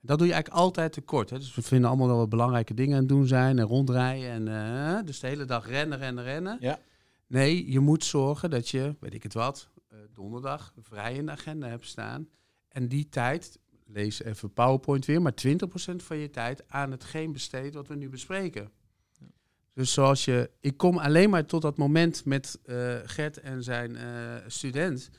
[0.00, 1.30] Dat doe je eigenlijk altijd tekort.
[1.30, 1.38] Hè.
[1.38, 4.30] Dus we vinden allemaal wel wat belangrijke dingen aan het doen zijn en rondrijden.
[4.30, 6.56] En, eh, dus de hele dag rennen, rennen, rennen.
[6.60, 6.78] Ja.
[7.26, 11.32] Nee, je moet zorgen dat je, weet ik het wat, eh, donderdag vrij in de
[11.32, 12.28] agenda hebt staan.
[12.68, 17.74] En die tijd, lees even PowerPoint weer, maar 20% van je tijd aan hetgeen besteedt
[17.74, 18.70] wat we nu bespreken.
[19.76, 23.96] Dus zoals je, ik kom alleen maar tot dat moment met eh, Gert en zijn
[23.96, 24.04] eh,
[24.46, 25.10] student.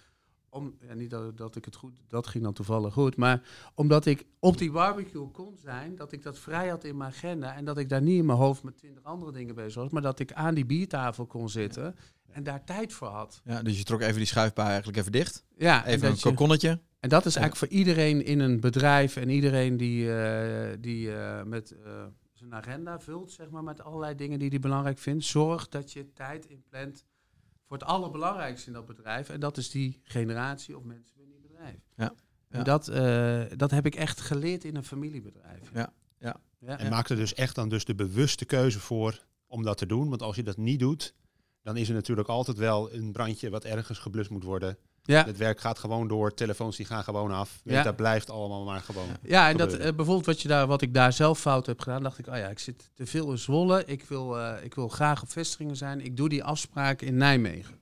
[0.50, 3.42] Om, ja, niet dat, dat ik het goed, dat ging dan toevallig goed, maar
[3.76, 7.56] omdat ik op die barbecue kon zijn, dat ik dat vrij had in mijn agenda
[7.56, 10.02] en dat ik daar niet in mijn hoofd met twintig andere dingen bezig was, maar
[10.02, 11.96] dat ik aan die biertafel kon zitten
[12.32, 13.42] en daar tijd voor had.
[13.44, 15.44] Ja, dus je trok even die schuifbaar eigenlijk even dicht.
[15.58, 16.80] Ja, en Even een je- kokonnetje.
[17.00, 21.10] en dat is eigenlijk voor iedereen in een bedrijf en iedereen die, eh, die
[21.46, 21.76] met
[22.50, 25.26] zijn agenda vult, zeg maar, met allerlei dingen die hij belangrijk vindt.
[25.26, 27.06] Zorg dat je tijd inplant
[27.66, 29.30] voor het allerbelangrijkste in dat bedrijf.
[29.30, 31.80] En dat is die generatie of mensen binnen die bedrijf.
[31.96, 32.14] Ja,
[32.50, 32.58] ja.
[32.58, 35.72] En dat, eh, dat heb ik echt geleerd in een familiebedrijf.
[35.74, 36.40] Ja, ja.
[36.60, 36.92] ja, En ja.
[36.92, 40.10] maak er dus echt dan dus de bewuste keuze voor om dat te doen.
[40.10, 41.14] Want als je dat niet doet,
[41.62, 44.78] dan is er natuurlijk altijd wel een brandje wat ergens geblust moet worden.
[45.08, 45.26] Ja.
[45.26, 47.60] Het werk gaat gewoon door, telefoons die gaan gewoon af.
[47.64, 47.84] Ja.
[47.84, 49.08] Dat blijft allemaal maar gewoon.
[49.22, 52.04] Ja, en dat, eh, bijvoorbeeld wat, je daar, wat ik daar zelf fout heb gedaan,
[52.04, 53.86] dacht ik, oh ja, ik zit te veel in Zwolle.
[53.86, 56.02] Ik wil, eh, ik wil graag op vestigingen zijn.
[56.02, 57.76] Ik doe die afspraak in Nijmegen.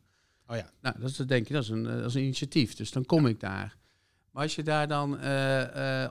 [0.48, 0.70] Oh ja.
[0.82, 2.76] Nou, dat is, denk je, dat is, een, eh, dat is een initiatief.
[2.76, 3.78] Dus dan kom ik daar.
[4.32, 5.12] Maar als je daar dan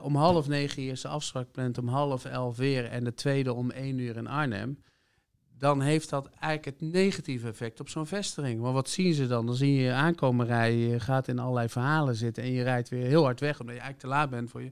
[0.01, 3.71] om half negen je eerste afspraak plant, om half elf weer en de tweede om
[3.71, 4.79] één uur in Arnhem,
[5.57, 8.61] dan heeft dat eigenlijk het negatieve effect op zo'n vestiging.
[8.61, 9.45] Want wat zien ze dan?
[9.45, 12.89] Dan zie je je aankomen rijden, je gaat in allerlei verhalen zitten en je rijdt
[12.89, 14.71] weer heel hard weg omdat je eigenlijk te laat bent voor je.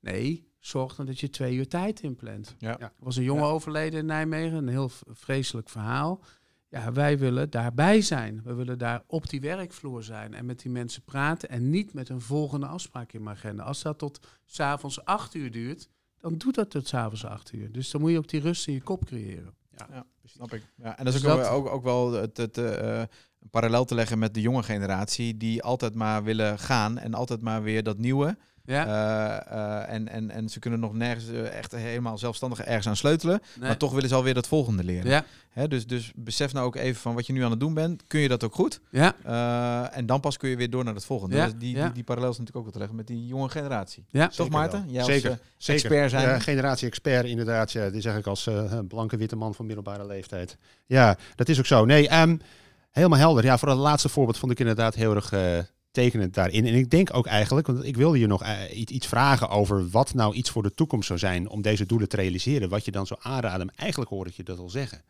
[0.00, 2.54] Nee, zorg dan dat je twee uur tijd inplant.
[2.58, 2.68] Ja.
[2.68, 2.78] Ja.
[2.80, 6.24] Er was een jongen overleden in Nijmegen, een heel vreselijk verhaal.
[6.68, 8.40] Ja, wij willen daarbij zijn.
[8.44, 12.08] We willen daar op die werkvloer zijn en met die mensen praten en niet met
[12.08, 13.62] een volgende afspraak in mijn agenda.
[13.62, 17.72] Als dat tot s'avonds acht uur duurt, dan doet dat tot s'avonds acht uur.
[17.72, 19.54] Dus dan moet je ook die rust in je kop creëren.
[20.24, 20.62] Snap ik.
[20.76, 23.08] Ja, en dat is Dus ook, dat- ook, ook wel het, het, een
[23.50, 27.62] parallel te leggen met de jonge generatie, die altijd maar willen gaan en altijd maar
[27.62, 28.36] weer dat nieuwe.
[28.66, 28.86] Ja?
[28.86, 32.96] Eh, eh, en, en, en ze kunnen nog nergens eh, echt helemaal zelfstandig ergens aan
[32.96, 33.40] sleutelen.
[33.58, 33.68] Nee.
[33.68, 35.10] Maar toch willen ze alweer dat volgende leren.
[35.10, 37.74] Ja, Hè, dus, dus besef nou ook even van wat je nu aan het doen
[37.74, 38.02] bent.
[38.06, 38.80] Kun je dat ook goed?
[38.90, 41.36] ja, Eh, en dan pas kun je weer door naar het volgende.
[41.36, 41.84] Ja, Dus die, ja.
[41.84, 44.04] die, die parallel is natuurlijk ook wel te leggen met die jonge generatie.
[44.10, 44.28] ja.
[44.28, 44.84] Toch Maarten?
[44.88, 45.84] Jij als, zeker, zeker.
[45.84, 46.28] expert zijn.
[46.28, 47.72] Ja, generatie expert, inderdaad.
[47.72, 50.56] Ja, dit zeg ik als eh, blanke witte man van middelbare leeftijd.
[50.86, 51.84] Ja, dat is ook zo.
[51.84, 52.36] Nee, ehm,
[52.90, 53.44] helemaal helder.
[53.44, 55.32] Ja, voor het laatste voorbeeld vond ik inderdaad heel erg
[55.96, 56.66] eh, tekenend daarin.
[56.66, 59.88] En ik denk ook eigenlijk, want ik wilde je nog eh, iets, iets vragen over
[59.88, 62.68] wat nou iets voor de toekomst zou zijn om deze doelen te realiseren.
[62.68, 63.66] Wat je dan zou aanraden.
[63.66, 65.02] Maar eigenlijk hoor ik je dat al zeggen.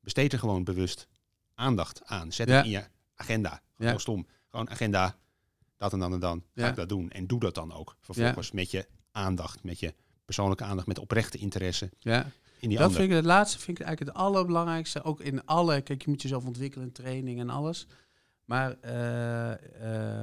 [0.00, 1.06] Besteed er gewoon bewust
[1.54, 2.32] aandacht aan.
[2.32, 2.56] Zet Ja.
[2.56, 3.62] het in je agenda.
[3.76, 3.98] Gewoon Ja.
[3.98, 4.26] stom.
[4.48, 5.16] Gewoon agenda.
[5.76, 6.42] Dat en dan en dan.
[6.54, 6.68] Ga Ja.
[6.68, 7.10] ik dat doen.
[7.10, 7.96] En doe dat dan ook.
[8.00, 9.62] Vervolgens met je aandacht.
[9.64, 9.94] Met je
[10.24, 10.86] persoonlijke aandacht.
[10.86, 11.90] Met oprechte interesse.
[11.98, 12.30] ja.
[12.60, 15.02] in die dat vind ik het laatste vind ik eigenlijk het allerbelangrijkste.
[15.02, 17.86] Ook in alle, kijk, je moet jezelf ontwikkelen in training en alles.
[18.48, 19.50] Maar eh,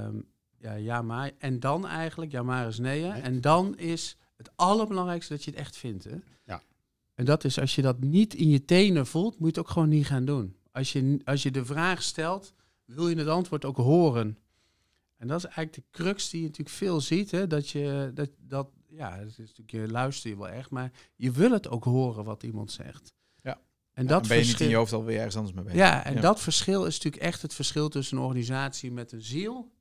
[0.06, 0.22] ehm,
[0.58, 1.32] ja, ja, maar.
[1.38, 3.08] En dan eigenlijk, ja, maar is nee.
[3.08, 6.04] En dan is het allerbelangrijkste dat je het echt vindt.
[6.04, 6.16] Hè?
[6.46, 6.62] Ja.
[7.14, 9.70] En dat is als je dat niet in je tenen voelt, moet je het ook
[9.70, 10.56] gewoon niet gaan doen.
[10.72, 12.54] Als je, als je de vraag stelt,
[12.86, 14.38] wil je het antwoord ook horen.
[15.18, 17.32] En dat is eigenlijk de crux die je natuurlijk veel ziet.
[17.32, 17.48] Hè?
[17.48, 21.32] Dat je, dat, dat, ja, het is natuurlijk, je luister je wel echt, maar je
[21.32, 23.14] wil het ook horen wat iemand zegt.
[23.96, 25.64] En Ja, dat dan ben je niet in verschil- je hoofd alweer ergens anders mee
[25.64, 25.80] bezig.
[25.80, 26.22] ja, en Ja.
[26.22, 29.74] dat verschil is natuurlijk echt het verschil tussen een organisatie met een ziel.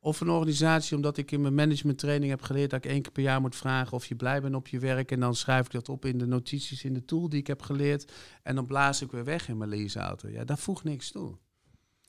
[0.00, 3.12] Of een organisatie, omdat ik in mijn management training heb geleerd dat ik één keer
[3.12, 5.10] per jaar moet vragen of je blij bent op je werk.
[5.12, 7.62] En dan schrijf ik dat op in de notities in de tool die ik heb
[7.62, 8.12] geleerd.
[8.42, 10.28] En dan blaas ik weer weg in mijn leaseauto.
[10.28, 11.36] Ja, daar voegt niks toe.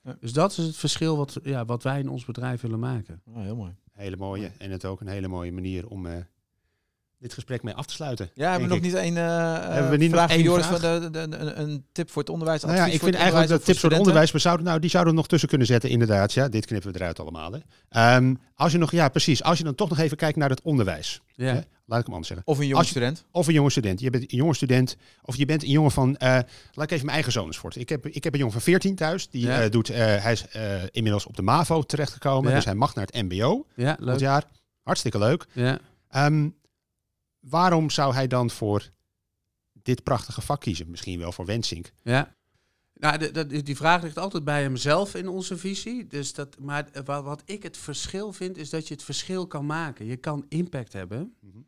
[0.02, 0.16] Ja.
[0.20, 3.22] Dus dat is het verschil wat, ja, wat wij in ons bedrijf willen maken.
[3.26, 3.74] Oh, heel mooi.
[3.92, 4.50] Hele mooie.
[4.58, 6.16] En het ook een hele mooie manier om eh,
[7.20, 8.30] dit gesprek mee af te sluiten.
[8.34, 10.80] Ja, hebben we nog niet een uh, Hebben we niet vraag van één Joris van
[10.80, 12.62] de, de, de- een, tip voor het onderwijs?
[12.62, 15.12] Nou ja, ik vind eigenlijk dat tips voor het onderwijs, we zouden, nou, die zouden
[15.12, 16.32] we nog tussen kunnen zetten, inderdaad.
[16.32, 17.52] Ja, dit knippen we eruit allemaal.
[17.52, 17.58] Hè.
[17.88, 19.42] Ehm, als je nog, ja, precies.
[19.42, 21.20] Als je dan toch nog even kijkt naar het onderwijs.
[21.34, 21.46] Ja.
[21.54, 21.60] Hè?
[21.86, 22.46] Laat ik hem anders zeggen.
[22.46, 23.24] Of een jonge je- student?
[23.30, 24.00] Of een jonge student.
[24.00, 24.96] Je bent een jonge student.
[25.22, 26.16] Of je bent een jongen van.
[26.16, 26.28] eh,
[26.72, 27.72] laat ik even mijn eigen zoon eens voor.
[27.74, 29.28] Ik heb, ik heb een jongen van 14 thuis.
[29.28, 29.62] Die Ja.
[29.62, 29.90] eh, doet.
[29.90, 32.48] eh, hij is eh, inmiddels op de MAVO terechtgekomen.
[32.50, 32.56] Ja.
[32.56, 33.66] Dus hij mag naar het MBO.
[33.76, 34.18] Ja, Dit leuk.
[34.18, 34.44] jaar.
[34.82, 35.46] Hartstikke leuk.
[35.52, 35.78] Ja.
[36.08, 36.48] Ehm,
[37.40, 38.90] waarom zou hij dan voor
[39.72, 40.90] dit prachtige vak kiezen?
[40.90, 41.92] Misschien wel voor Wensink.
[42.02, 42.34] Ja.
[42.94, 46.06] Nou, de, de- die vraag ligt altijd bij hemzelf in onze visie.
[46.06, 49.66] Dus dat, maar wat, wat ik het verschil vind, is dat je het verschil kan
[49.66, 50.06] maken.
[50.06, 51.34] Je kan impact hebben.
[51.40, 51.58] Mhm.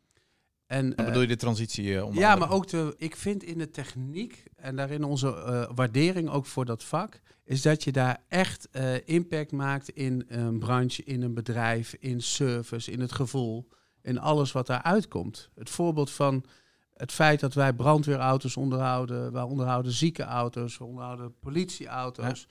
[0.65, 2.47] En, Dan eh, bedoel je de transitie eh, onder ja, andere?
[2.49, 6.65] maar ook de, ik vind in de techniek en daarin onze eh, waardering ook voor
[6.65, 11.33] dat vak, is dat je daar echt eh, impact maakt in een branche, in een
[11.33, 13.67] bedrijf, in service, in het gevoel,
[14.03, 15.49] in alles wat daaruit komt.
[15.55, 16.45] Het voorbeeld van
[16.93, 22.47] het feit dat wij brandweerauto's onderhouden, wij onderhouden ziekenauto's, we onderhouden politieauto's,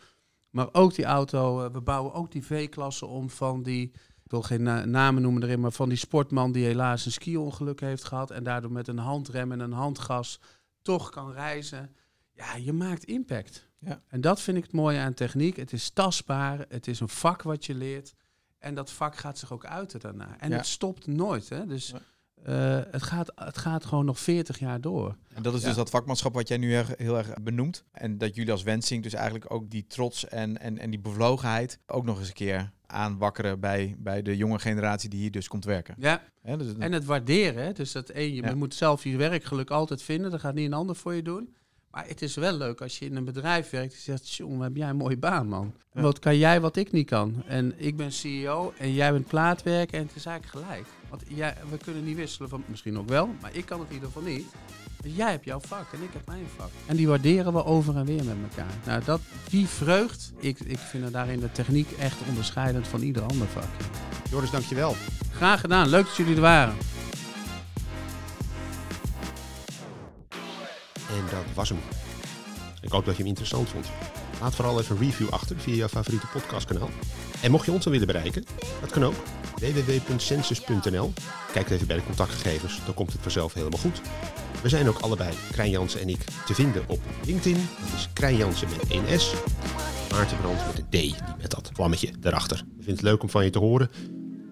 [0.51, 3.93] maar ook die auto, eh, we bouwen ook die V-klasse om van die
[4.25, 7.81] ik wil geen na- namen noemen erin, maar van die sportman die helaas een ski-ongeluk
[7.81, 10.41] heeft gehad en daardoor met een handrem en een handgas
[10.83, 11.97] toch kan reizen.
[12.33, 13.69] Ja, je maakt impact.
[13.79, 14.03] Ja.
[14.09, 15.57] En dat vind ik het mooie aan techniek.
[15.57, 18.15] Het is tastbaar, het is een vak wat je leert.
[18.63, 20.37] En dat vak gaat zich ook uiten daarna.
[20.39, 20.57] En Ja.
[20.57, 21.49] het stopt nooit.
[21.49, 21.67] Hè?
[21.67, 21.93] Dus
[22.43, 25.17] eh, het, gaat, het gaat gewoon nog 40 jaar door.
[25.35, 25.67] En dat is Ja.
[25.67, 27.85] dus dat vakmanschap wat jij nu erg- heel erg benoemt.
[27.93, 31.79] En dat jullie als Wensing dus eigenlijk ook die trots en, en, en die bevlogenheid
[31.87, 35.65] ook nog eens een keer aanwakkeren bij, bij de jonge generatie die hier dus komt
[35.65, 35.95] werken.
[35.99, 37.65] Ja, dus het- En het waarderen.
[37.65, 37.73] Hè?
[37.73, 38.55] Dus dat één, je Ja.
[38.55, 40.31] moet zelf je werkgeluk altijd vinden.
[40.31, 41.55] Dat gaat niet een ander voor je doen.
[41.93, 43.91] Maar het is wel leuk als je in een bedrijf werkt.
[43.93, 45.73] Die zegt, jongen, heb jij een mooie baan, man.
[45.95, 46.01] Ja.
[46.01, 47.43] Wat kan jij wat ik niet kan?
[47.47, 49.99] En ik ben CEO en jij bent plaatwerker.
[49.99, 50.87] En het is eigenlijk gelijk.
[51.09, 53.31] Want jij, we kunnen niet wisselen van, misschien ook wel.
[53.41, 54.47] Maar ik kan het in ieder geval niet.
[55.03, 56.71] Dus jij hebt jouw vak en ik heb mijn vak.
[56.87, 58.75] En die waarderen we over en weer met elkaar.
[58.87, 59.21] Nou, dat,
[59.51, 63.69] die vreugd, ik, ik vind daarin de techniek echt onderscheidend van ieder ander vak.
[64.31, 64.95] Joris, dankjewel.
[65.33, 65.89] Graag gedaan.
[65.89, 66.75] Leuk dat jullie er waren.
[71.19, 71.79] En dat was hem.
[72.81, 73.87] Ik hoop dat je hem interessant vond.
[74.41, 76.91] Laat vooral even een review achter via jouw favoriete podcastkanaal.
[77.43, 78.45] En mocht je ons dan willen bereiken,
[78.81, 79.15] dat kan ook.
[79.57, 81.13] www.census.nl
[81.53, 84.01] Kijk even bij de contactgegevens, dan komt het vanzelf helemaal goed.
[84.63, 87.69] We zijn ook allebei, Krijn Jansen en ik, te vinden op LinkedIn.
[87.91, 89.33] Dat is Krijn Jansen met 1 S.
[90.11, 92.57] Maarten Brand met een D, die met dat vlammetje erachter.
[92.57, 93.91] We vinden het leuk om van je te horen.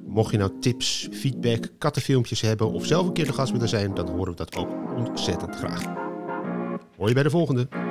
[0.07, 3.95] Mocht je nou tips, feedback, kattenfilmpjes hebben of zelf een keer de gast willen zijn,
[3.95, 6.10] dan horen we dat ook ontzettend graag.
[7.01, 7.90] Hoor je bij de volgende.